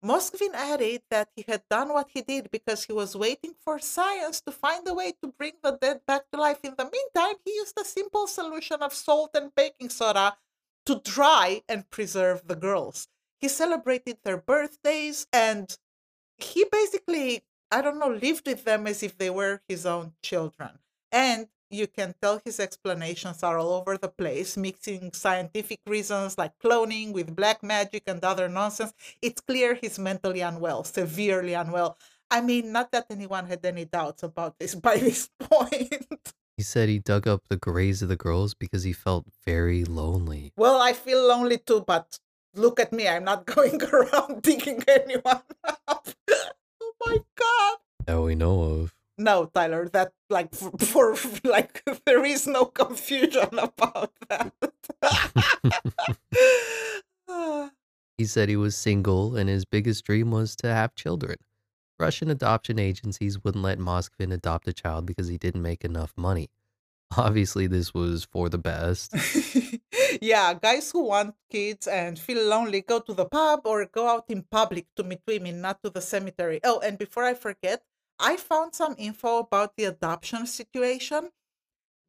[0.05, 4.41] Moskvin added that he had done what he did because he was waiting for science
[4.43, 6.61] to find a way to bring the dead back to life.
[6.63, 10.37] In the meantime, he used a simple solution of salt and baking soda
[10.85, 13.09] to dry and preserve the girls.
[13.41, 15.77] He celebrated their birthdays and
[16.39, 20.71] he basically, I don't know, lived with them as if they were his own children.
[21.11, 26.53] And you can tell his explanations are all over the place, mixing scientific reasons like
[26.63, 28.93] cloning with black magic and other nonsense.
[29.21, 31.99] It's clear he's mentally unwell, severely unwell.
[32.31, 36.35] I mean, not that anyone had any doubts about this by this point.
[36.57, 40.53] He said he dug up the graves of the girls because he felt very lonely.
[40.57, 42.19] well, I feel lonely too, but
[42.55, 43.07] look at me.
[43.09, 45.43] I'm not going around digging anyone
[45.87, 46.09] up.
[47.05, 47.77] My God.
[48.07, 48.95] That we know of.
[49.19, 54.53] No, Tyler, that like for, for like there is no confusion about that.
[58.19, 61.37] He said he was single and his biggest dream was to have children.
[61.99, 66.49] Russian adoption agencies wouldn't let Moskvin adopt a child because he didn't make enough money.
[67.17, 69.15] Obviously, this was for the best.
[70.21, 74.25] yeah, guys who want kids and feel lonely go to the pub or go out
[74.29, 76.61] in public to meet women, not to the cemetery.
[76.65, 77.83] Oh, and before I forget,
[78.19, 81.31] I found some info about the adoption situation.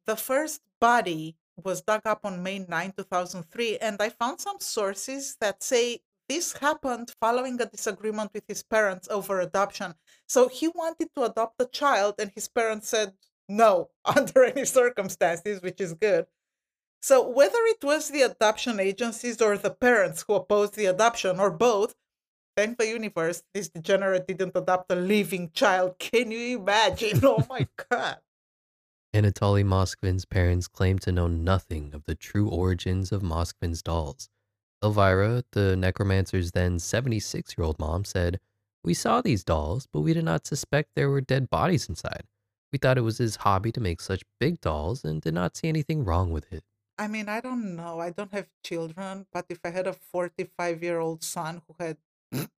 [0.06, 5.36] The first body was dug up on May 9, 2003, and I found some sources
[5.40, 9.94] that say this happened following a disagreement with his parents over adoption.
[10.26, 13.14] So he wanted to adopt a child, and his parents said
[13.48, 16.26] no under any circumstances, which is good.
[17.00, 21.50] So, whether it was the adoption agencies or the parents who opposed the adoption, or
[21.50, 21.94] both,
[22.56, 25.96] thank the universe, this degenerate didn't adopt a living child.
[25.98, 27.20] Can you imagine?
[27.24, 28.18] Oh my god.
[29.14, 34.28] Anatoly Moskvin's parents claimed to know nothing of the true origins of Moskvin's dolls.
[34.82, 38.38] Elvira, the necromancer's then 76 year old mom, said,
[38.84, 42.24] We saw these dolls, but we did not suspect there were dead bodies inside.
[42.72, 45.68] We thought it was his hobby to make such big dolls and did not see
[45.68, 46.64] anything wrong with it.
[46.98, 48.00] I mean, I don't know.
[48.00, 51.96] I don't have children, but if I had a 45 year old son who had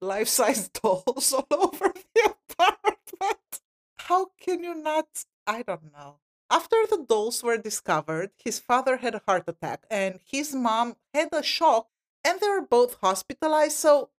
[0.00, 3.60] life size dolls all over the apartment,
[3.98, 5.24] how can you not?
[5.46, 6.20] I don't know.
[6.50, 11.28] After the dolls were discovered, his father had a heart attack and his mom had
[11.32, 11.88] a shock,
[12.24, 13.76] and they were both hospitalized.
[13.76, 14.10] So,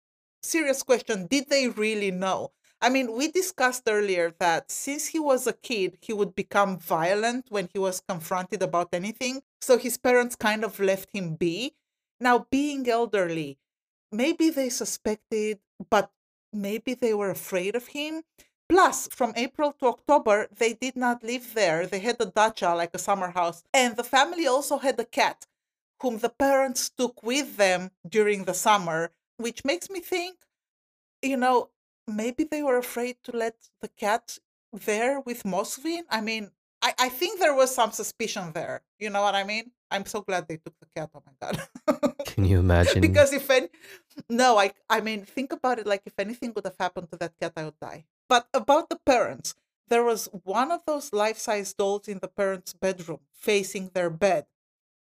[0.44, 2.52] serious question did they really know?
[2.82, 7.46] I mean, we discussed earlier that since he was a kid, he would become violent
[7.50, 9.44] when he was confronted about anything.
[9.62, 11.76] So his parents kind of left him be.
[12.20, 13.60] Now, being elderly,
[14.12, 15.60] maybe they suspected,
[15.90, 16.12] but
[16.52, 18.24] maybe they were afraid of him.
[18.68, 21.86] Plus, from April to October, they did not live there.
[21.86, 23.64] They had a dacha, like a summer house.
[23.74, 25.46] And the family also had a cat,
[26.02, 30.38] whom the parents took with them during the summer, which makes me think,
[31.22, 31.70] you know,
[32.08, 34.38] maybe they were afraid to let the cat
[34.74, 36.04] there with Moskvin.
[36.10, 38.82] I mean, I, I think there was some suspicion there.
[38.99, 39.72] You know what I mean?
[39.89, 41.10] I'm so glad they took the cat.
[41.14, 42.16] Oh my god.
[42.26, 43.02] Can you imagine?
[43.02, 43.68] because if any,
[44.30, 45.86] no, I I mean, think about it.
[45.88, 48.06] Like if anything would have happened to that cat, I would die.
[48.30, 49.56] But about the parents,
[49.89, 54.45] there was one of those life-size dolls in the parents' bedroom facing their bed.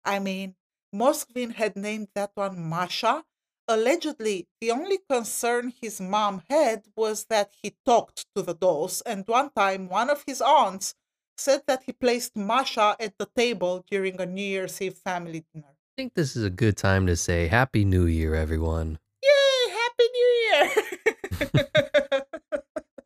[0.05, 0.55] I mean,
[0.93, 3.25] Moskvin had named that one Masha,
[3.68, 9.24] allegedly the only concern his mom had was that he talked to the dolls and
[9.28, 10.93] one time one of his aunts
[11.38, 15.68] said that he placed masha at the table during a new year's eve family dinner.
[15.68, 18.99] I think this is a good time to say Happy New Year, everyone.
[19.24, 22.24] yay happy new year!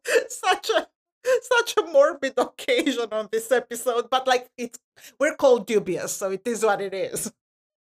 [0.29, 0.87] Such a
[1.43, 4.79] such a morbid occasion on this episode but like it's
[5.19, 7.31] we're called dubious so it is what it is.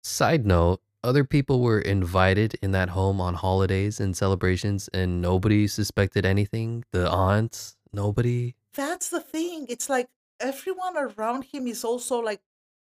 [0.03, 5.67] Side note other people were invited in that home on holidays and celebrations, and nobody
[5.67, 6.83] suspected anything.
[6.91, 8.55] The aunts, nobody.
[8.73, 9.67] that's the thing.
[9.69, 12.41] It's like everyone around him is also like,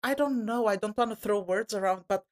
[0.02, 2.24] I don't know, I don't want to throw words around, but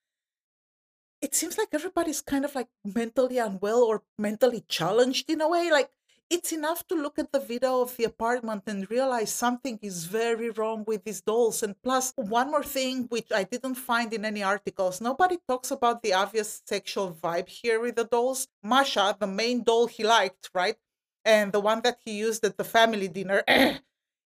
[1.20, 5.70] it seems like everybody's kind of like mentally unwell or mentally challenged in a way.
[5.70, 5.90] Like,
[6.30, 10.50] it's enough to look at the video of the apartment and realize something is very
[10.50, 11.62] wrong with these dolls.
[11.62, 16.02] And plus, one more thing which I didn't find in any articles nobody talks about
[16.02, 18.48] the obvious sexual vibe here with the dolls.
[18.62, 20.76] Masha, the main doll he liked, right?
[21.24, 23.42] And the one that he used at the family dinner.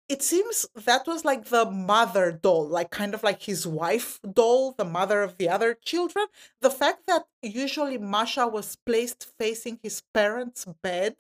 [0.08, 4.72] it seems that was like the mother doll, like kind of like his wife doll,
[4.72, 6.26] the mother of the other children.
[6.60, 11.16] The fact that usually Masha was placed facing his parents' bed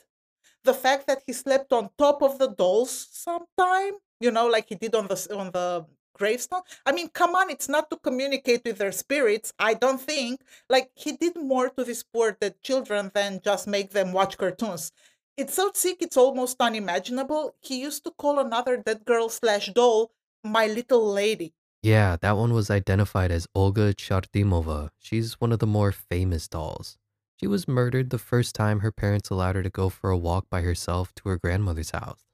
[0.64, 4.74] the fact that he slept on top of the dolls sometime, you know, like he
[4.74, 6.62] did on the on the gravestone.
[6.84, 9.52] I mean, come on, it's not to communicate with their spirits.
[9.58, 13.90] I don't think like he did more to this poor dead children than just make
[13.90, 14.92] them watch cartoons.
[15.36, 17.54] It's so sick, it's almost unimaginable.
[17.60, 20.10] He used to call another dead girl slash doll
[20.42, 21.54] my little lady.
[21.82, 24.90] Yeah, that one was identified as Olga Chardimova.
[24.98, 26.98] She's one of the more famous dolls.
[27.38, 30.50] She was murdered the first time her parents allowed her to go for a walk
[30.50, 32.24] by herself to her grandmother's house.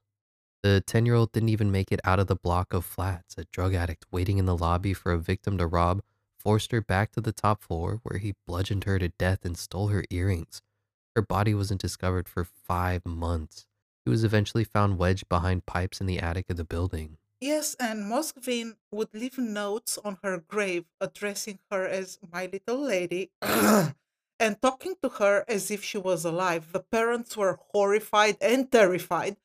[0.62, 3.36] The 10 year old didn't even make it out of the block of flats.
[3.36, 6.02] A drug addict waiting in the lobby for a victim to rob
[6.38, 9.88] forced her back to the top floor where he bludgeoned her to death and stole
[9.88, 10.62] her earrings.
[11.14, 13.66] Her body wasn't discovered for five months.
[14.06, 17.18] She was eventually found wedged behind pipes in the attic of the building.
[17.42, 23.30] Yes, and Moskvin would leave notes on her grave addressing her as my little lady
[24.38, 26.72] and talking to her as if she was alive.
[26.72, 29.36] The parents were horrified and terrified.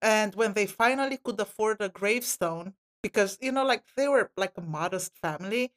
[0.00, 4.52] And when they finally could afford a gravestone, because, you know, like they were like
[4.56, 5.72] a modest family,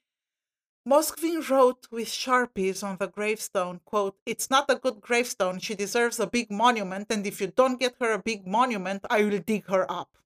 [0.88, 5.60] Moskvin wrote with sharpies on the gravestone, quote, It's not a good gravestone.
[5.60, 9.24] She deserves a big monument, and if you don't get her a big monument, I
[9.24, 10.18] will dig her up.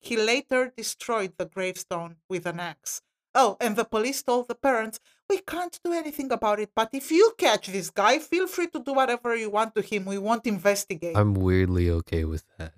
[0.00, 3.02] He later destroyed the gravestone with an axe.
[3.34, 4.98] Oh, and the police told the parents,
[5.32, 8.80] We can't do anything about it, but if you catch this guy, feel free to
[8.80, 10.04] do whatever you want to him.
[10.04, 11.16] We won't investigate.
[11.16, 12.74] I'm weirdly okay with that.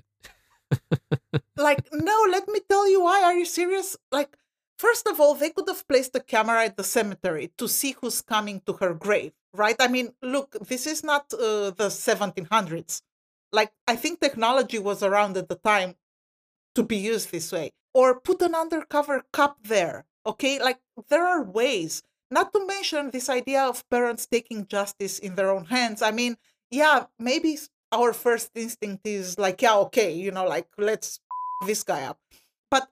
[1.56, 3.24] like, no, let me tell you why.
[3.24, 3.96] Are you serious?
[4.12, 4.36] Like,
[4.78, 8.22] first of all, they could have placed a camera at the cemetery to see who's
[8.22, 9.76] coming to her grave, right?
[9.80, 13.02] I mean, look, this is not uh, the 1700s.
[13.50, 15.96] Like, I think technology was around at the time
[16.76, 17.72] to be used this way.
[17.92, 20.62] Or put an undercover cop there, okay?
[20.62, 20.78] Like,
[21.08, 22.04] there are ways.
[22.34, 26.02] Not to mention this idea of parents taking justice in their own hands.
[26.02, 26.36] I mean,
[26.68, 27.56] yeah, maybe
[27.92, 31.20] our first instinct is like, yeah, okay, you know, like, let's
[31.66, 32.18] this guy up.
[32.72, 32.90] But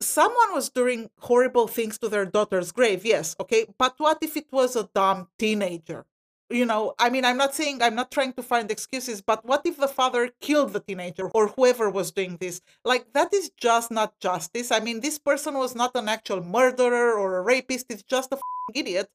[0.00, 3.66] someone was doing horrible things to their daughter's grave, yes, okay?
[3.76, 6.06] But what if it was a dumb teenager?
[6.50, 9.62] You know, I mean, I'm not saying I'm not trying to find excuses, but what
[9.64, 12.60] if the father killed the teenager or whoever was doing this?
[12.84, 14.72] Like, that is just not justice.
[14.72, 18.38] I mean, this person was not an actual murderer or a rapist, it's just a
[18.74, 19.08] idiot,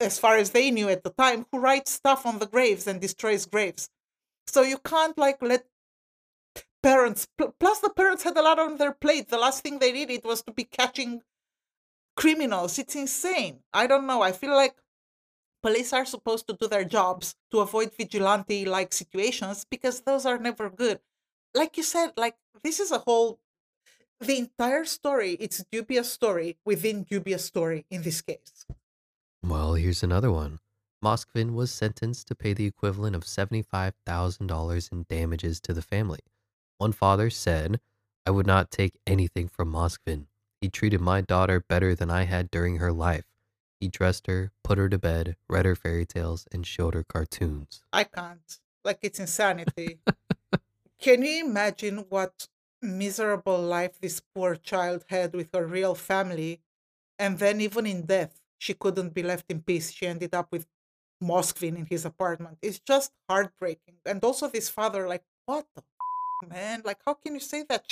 [0.00, 3.00] as far as they knew at the time, who writes stuff on the graves and
[3.00, 3.88] destroys graves.
[4.46, 5.66] So you can't, like, let
[6.82, 9.92] parents pl- plus the parents had a lot on their plate the last thing they
[9.92, 11.22] needed was to be catching
[12.16, 14.76] criminals it's insane i don't know i feel like
[15.62, 20.38] police are supposed to do their jobs to avoid vigilante like situations because those are
[20.38, 21.00] never good
[21.54, 23.40] like you said like this is a whole
[24.20, 28.66] the entire story it's dubious story within dubious story in this case
[29.42, 30.58] Well, here's another one.
[31.04, 36.20] Moskvin was sentenced to pay the equivalent of $75,000 in damages to the family.
[36.78, 37.80] One father said,
[38.26, 40.28] I would not take anything from Moskvin.
[40.60, 43.26] He treated my daughter better than I had during her life.
[43.82, 47.82] He dressed her, put her to bed, read her fairy tales, and showed her cartoons.
[47.92, 48.60] I can't.
[48.84, 49.98] Like it's insanity.
[51.00, 52.46] Can you imagine what
[52.80, 56.60] miserable life this poor child had with her real family?
[57.18, 59.90] And then, even in death, she couldn't be left in peace.
[59.90, 60.68] She ended up with
[61.20, 62.58] Moskvin in his apartment.
[62.62, 63.96] It's just heartbreaking.
[64.06, 66.82] And also, this father, like, what the f- man?
[66.84, 67.84] Like, how can you say that?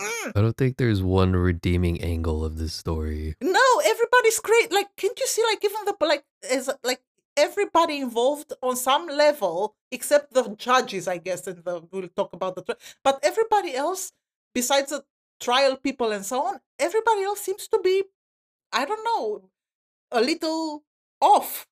[0.00, 0.32] Mm.
[0.34, 3.36] I don't think there's one redeeming angle of this story.
[3.42, 3.69] No,
[4.20, 4.72] everybody's great.
[4.72, 5.42] Like, can't you see?
[5.42, 7.00] Like, even the like, as like
[7.36, 12.56] everybody involved on some level, except the judges, I guess, and the we'll talk about
[12.56, 12.76] the.
[13.02, 14.12] But everybody else,
[14.54, 15.04] besides the
[15.40, 18.04] trial people and so on, everybody else seems to be,
[18.72, 19.50] I don't know,
[20.10, 20.84] a little
[21.20, 21.66] off.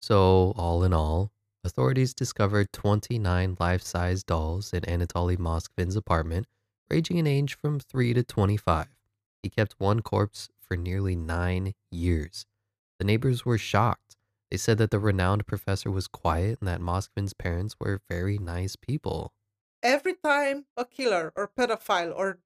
[0.00, 1.32] So, all in all,
[1.64, 6.46] authorities discovered 29 life size dolls in Anatoly Moskvin's apartment,
[6.90, 8.86] ranging in age from 3 to 25.
[9.42, 12.46] He kept one corpse for nearly nine years.
[12.98, 14.16] The neighbors were shocked.
[14.50, 18.76] They said that the renowned professor was quiet and that Moskvin's parents were very nice
[18.76, 19.32] people.
[19.82, 22.38] Every time a killer or pedophile or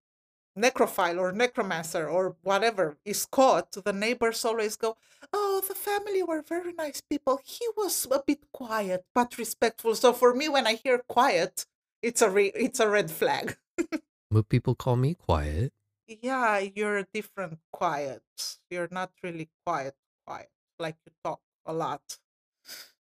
[0.58, 4.96] necrophile or necromancer or whatever is caught, the neighbors always go,
[5.32, 7.40] Oh, the family were very nice people.
[7.44, 9.94] He was a bit quiet but respectful.
[9.94, 11.66] So for me, when I hear quiet,
[12.02, 13.56] it's a re- it's a red flag.
[14.30, 15.72] But people call me quiet.
[16.07, 18.22] Yeah, you're a different quiet.
[18.70, 19.94] You're not really quiet,
[20.26, 20.50] quiet.
[20.78, 22.18] Like you talk a lot.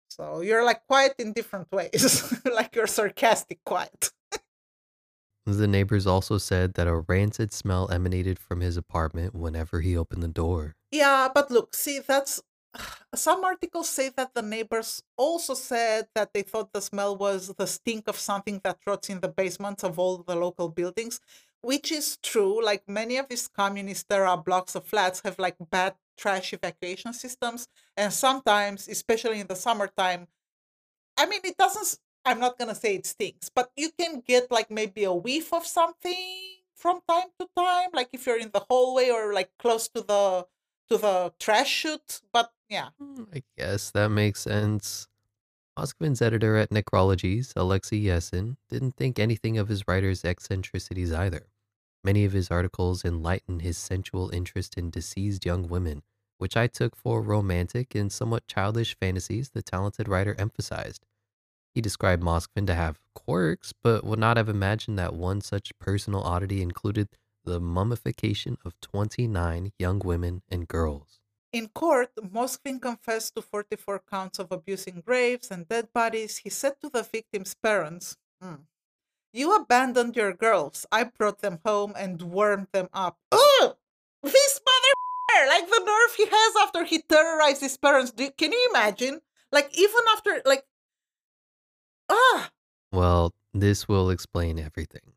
[0.08, 2.32] So you're like quiet in different ways.
[2.44, 4.12] like you're sarcastic quiet.
[5.44, 10.22] The neighbors also said that a rancid smell emanated from his apartment whenever he opened
[10.22, 10.76] the door.
[10.92, 12.40] Yeah, but look, see, that's
[13.14, 17.66] some articles say that the neighbors also said that they thought the smell was the
[17.66, 21.20] stink of something that rots in the basements of all the local buildings,
[21.62, 22.62] which is true.
[22.64, 27.68] Like many of these communist era blocks of flats have like bad trash evacuation systems,
[27.96, 30.28] and sometimes, especially in the summertime,
[31.16, 32.00] I mean, it doesn't.
[32.24, 35.66] I'm not gonna say it stinks, but you can get like maybe a whiff of
[35.66, 40.02] something from time to time, like if you're in the hallway or like close to
[40.02, 40.46] the
[40.88, 42.22] to the trash chute.
[42.32, 45.08] But yeah, Hmm, I guess that makes sense.
[45.78, 51.46] Moskvin's editor at Necrologies, Alexei Yesin, didn't think anything of his writer's eccentricities either.
[52.04, 56.02] Many of his articles enlighten his sensual interest in deceased young women,
[56.36, 61.06] which I took for romantic and somewhat childish fantasies the talented writer emphasized.
[61.74, 66.22] He described Moskvin to have quirks, but would not have imagined that one such personal
[66.22, 67.08] oddity included
[67.44, 71.21] the mummification of 29 young women and girls.
[71.52, 76.38] In court, Moskvin confessed to 44 counts of abusing graves and dead bodies.
[76.38, 78.66] He said to the victims' parents, "Hmm,
[79.32, 80.86] "You abandoned your girls.
[80.92, 83.76] I brought them home and warmed them up." Ugh!
[84.22, 88.12] This mother, like the nerve he has after he terrorized his parents.
[88.12, 89.20] Do, can you imagine?
[89.52, 90.64] Like even after, like,
[92.08, 92.50] ah,
[92.92, 95.14] Well, this will explain everything.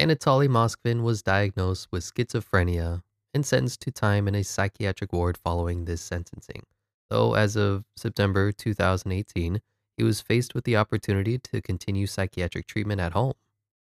[0.00, 3.02] Anatoly Moskvin was diagnosed with schizophrenia
[3.34, 6.62] and sentenced to time in a psychiatric ward following this sentencing.
[7.10, 9.60] Though, as of September 2018,
[9.96, 13.34] he was faced with the opportunity to continue psychiatric treatment at home.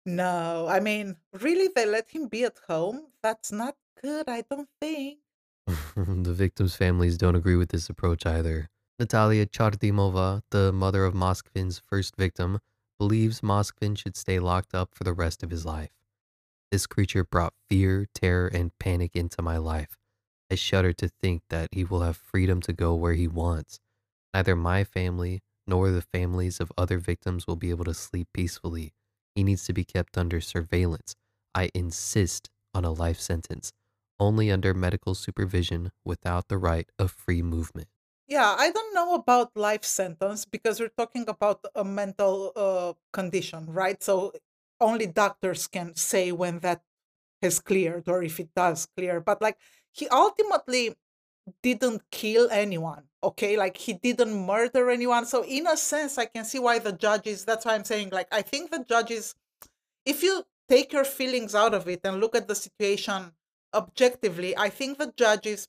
[0.07, 0.67] no.
[0.69, 3.09] I mean, really, they let him be at home?
[3.23, 4.29] That's not good.
[4.29, 5.19] I don't think.
[5.97, 8.71] the victims' families don't agree with this approach either.
[8.99, 12.61] Natalia Chardimova, the mother of Moskvin's first victim,
[12.99, 15.98] believes Moskvin should stay locked up for the rest of his life.
[16.71, 19.97] This creature brought fear, terror, and panic into my life.
[20.51, 23.81] I shudder to think that he will have freedom to go where he wants.
[24.35, 28.95] Neither my family nor the families of other victims will be able to sleep peacefully.
[29.35, 31.15] He needs to be kept under surveillance.
[31.55, 33.73] I insist on a life sentence,
[34.21, 37.89] only under medical supervision without the right of free movement.
[38.27, 43.73] Yeah, I don't know about life sentence because we're talking about a mental uh, condition,
[43.73, 44.03] right?
[44.03, 44.33] So
[44.81, 46.83] only doctors can say when that
[47.43, 49.21] has cleared or if it does clear.
[49.21, 49.59] But like
[49.93, 50.97] he ultimately
[51.63, 53.57] didn't kill anyone, okay?
[53.57, 55.27] Like he didn't murder anyone.
[55.27, 57.45] So in a sense, I can see why the judges.
[57.45, 59.35] That's why I'm saying like I think the judges.
[60.05, 63.33] if you take your feelings out of it and look at the situation
[63.75, 65.69] objectively, I think the judges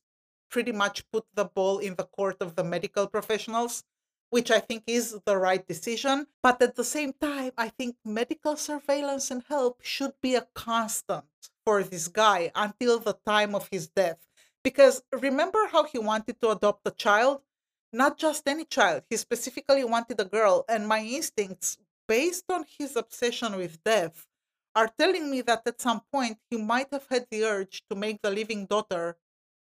[0.50, 3.84] pretty much put the ball in the court of the medical professionals,
[4.30, 6.28] which I think is the right decision.
[6.44, 11.26] But at the same time, I think medical surveillance and help should be a constant
[11.66, 14.28] for this guy until the time of his death.
[14.64, 17.42] Because remember how he wanted to adopt a child?
[17.92, 20.66] Not just any child, he specifically wanted a girl.
[20.70, 21.78] And my instincts,
[22.08, 24.28] based on his obsession with death,
[24.76, 28.22] are telling me that at some point he might have had the urge to make
[28.22, 29.18] the living daughter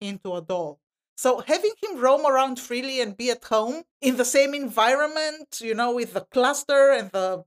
[0.01, 0.79] into a doll.
[1.17, 5.73] So having him roam around freely and be at home in the same environment, you
[5.73, 7.43] know, with the cluster and the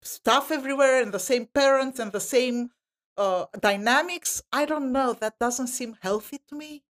[0.00, 2.70] stuff everywhere and the same parents and the same
[3.16, 5.12] uh, dynamics, I don't know.
[5.12, 6.84] That doesn't seem healthy to me.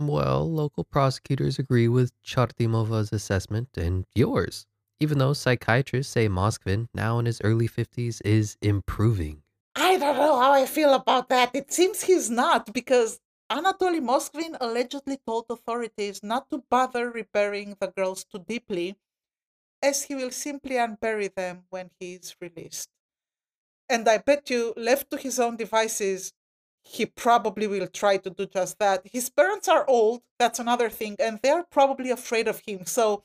[0.00, 4.66] Well, local prosecutors agree with Chardimova's assessment and yours,
[5.00, 9.42] even though psychiatrists say Moskvin, now in his early 50s, is improving.
[9.76, 11.50] I don't know how I feel about that.
[11.54, 13.20] It seems he's not because
[13.50, 18.96] Anatoly Moskvin allegedly told authorities not to bother reburying the girls too deeply,
[19.82, 22.88] as he will simply unbury them when he is released.
[23.88, 26.32] And I bet you, left to his own devices,
[26.82, 29.02] he probably will try to do just that.
[29.04, 32.86] His parents are old, that's another thing, and they're probably afraid of him.
[32.86, 33.24] So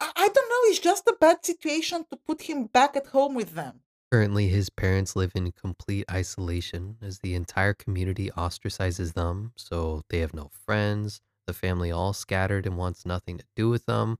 [0.00, 3.54] I don't know, it's just a bad situation to put him back at home with
[3.54, 3.80] them.
[4.10, 10.18] Currently, his parents live in complete isolation as the entire community ostracizes them, so they
[10.18, 11.20] have no friends.
[11.46, 14.18] The family all scattered and wants nothing to do with them.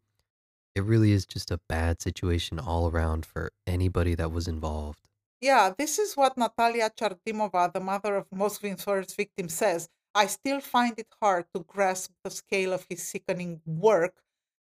[0.74, 5.08] It really is just a bad situation all around for anybody that was involved.
[5.40, 9.88] Yeah, this is what Natalia Chardimova, the mother of Moskvin's first victim, says.
[10.14, 14.22] I still find it hard to grasp the scale of his sickening work,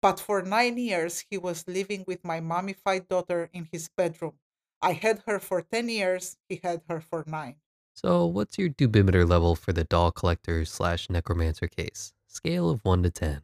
[0.01, 4.41] but for nine years he was living with my mummified daughter in his bedroom.
[4.82, 7.55] I had her for 10 years, he had her for nine.
[7.93, 12.13] So, what's your dubimeter level for the doll collector slash necromancer case?
[12.27, 13.41] Scale of 1 to 10.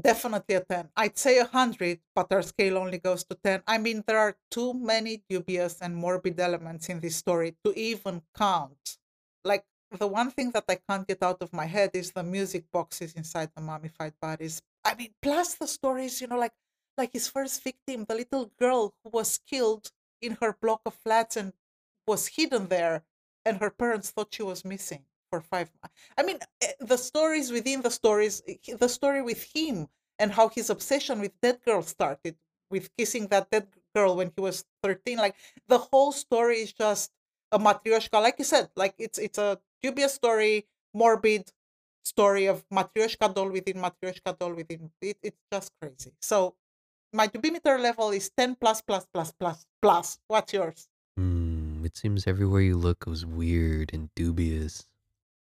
[0.00, 0.88] Definitely a 10.
[0.96, 3.62] I'd say a 100, but our scale only goes to 10.
[3.66, 8.22] I mean, there are too many dubious and morbid elements in this story to even
[8.34, 8.96] count.
[9.44, 12.64] Like, the one thing that I can't get out of my head is the music
[12.72, 14.62] boxes inside the mummified bodies.
[14.84, 16.54] I mean, plus the stories, you know, like
[16.96, 19.90] like his first victim, the little girl who was killed
[20.20, 21.52] in her block of flats and
[22.06, 23.04] was hidden there,
[23.44, 25.94] and her parents thought she was missing for five months.
[26.18, 30.48] I mean, eh, the stories within the stories, eh, the story with him and how
[30.48, 32.36] his obsession with that girl started
[32.70, 35.34] with kissing that dead girl when he was 13 like
[35.66, 37.10] the whole story is just
[37.50, 41.50] a matryoshka like you said like it's it's a dubious story morbid
[42.04, 46.54] story of matryoshka doll within matryoshka doll within it, it's just crazy so
[47.12, 50.88] my dubimeter level is 10 plus plus plus plus plus what's yours
[51.20, 54.86] Hmm, it seems everywhere you look was weird and dubious.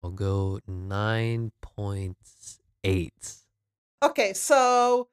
[0.03, 3.43] I'll go 9.8.
[4.03, 5.09] Okay, so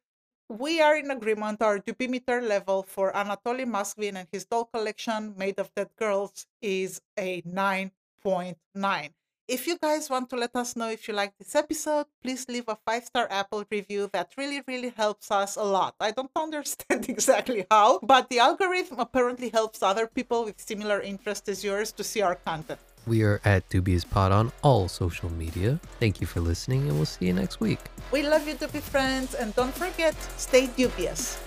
[0.49, 1.61] we are in agreement.
[1.61, 6.99] Our dubimeter level for Anatoly Moskvin and his doll collection made of dead girls is
[7.17, 9.13] a 9.9.
[9.47, 12.63] If you guys want to let us know if you like this episode, please leave
[12.67, 14.09] a five star Apple review.
[14.11, 15.93] That really, really helps us a lot.
[15.99, 21.47] I don't understand exactly how, but the algorithm apparently helps other people with similar interests
[21.47, 22.79] as yours to see our content.
[23.05, 25.79] We are at Dubious Pod on all social media.
[25.99, 27.77] Thank you for listening, and we'll see you next week.
[28.11, 31.37] We love you, Dubi friends, and don't forget, stay dubious.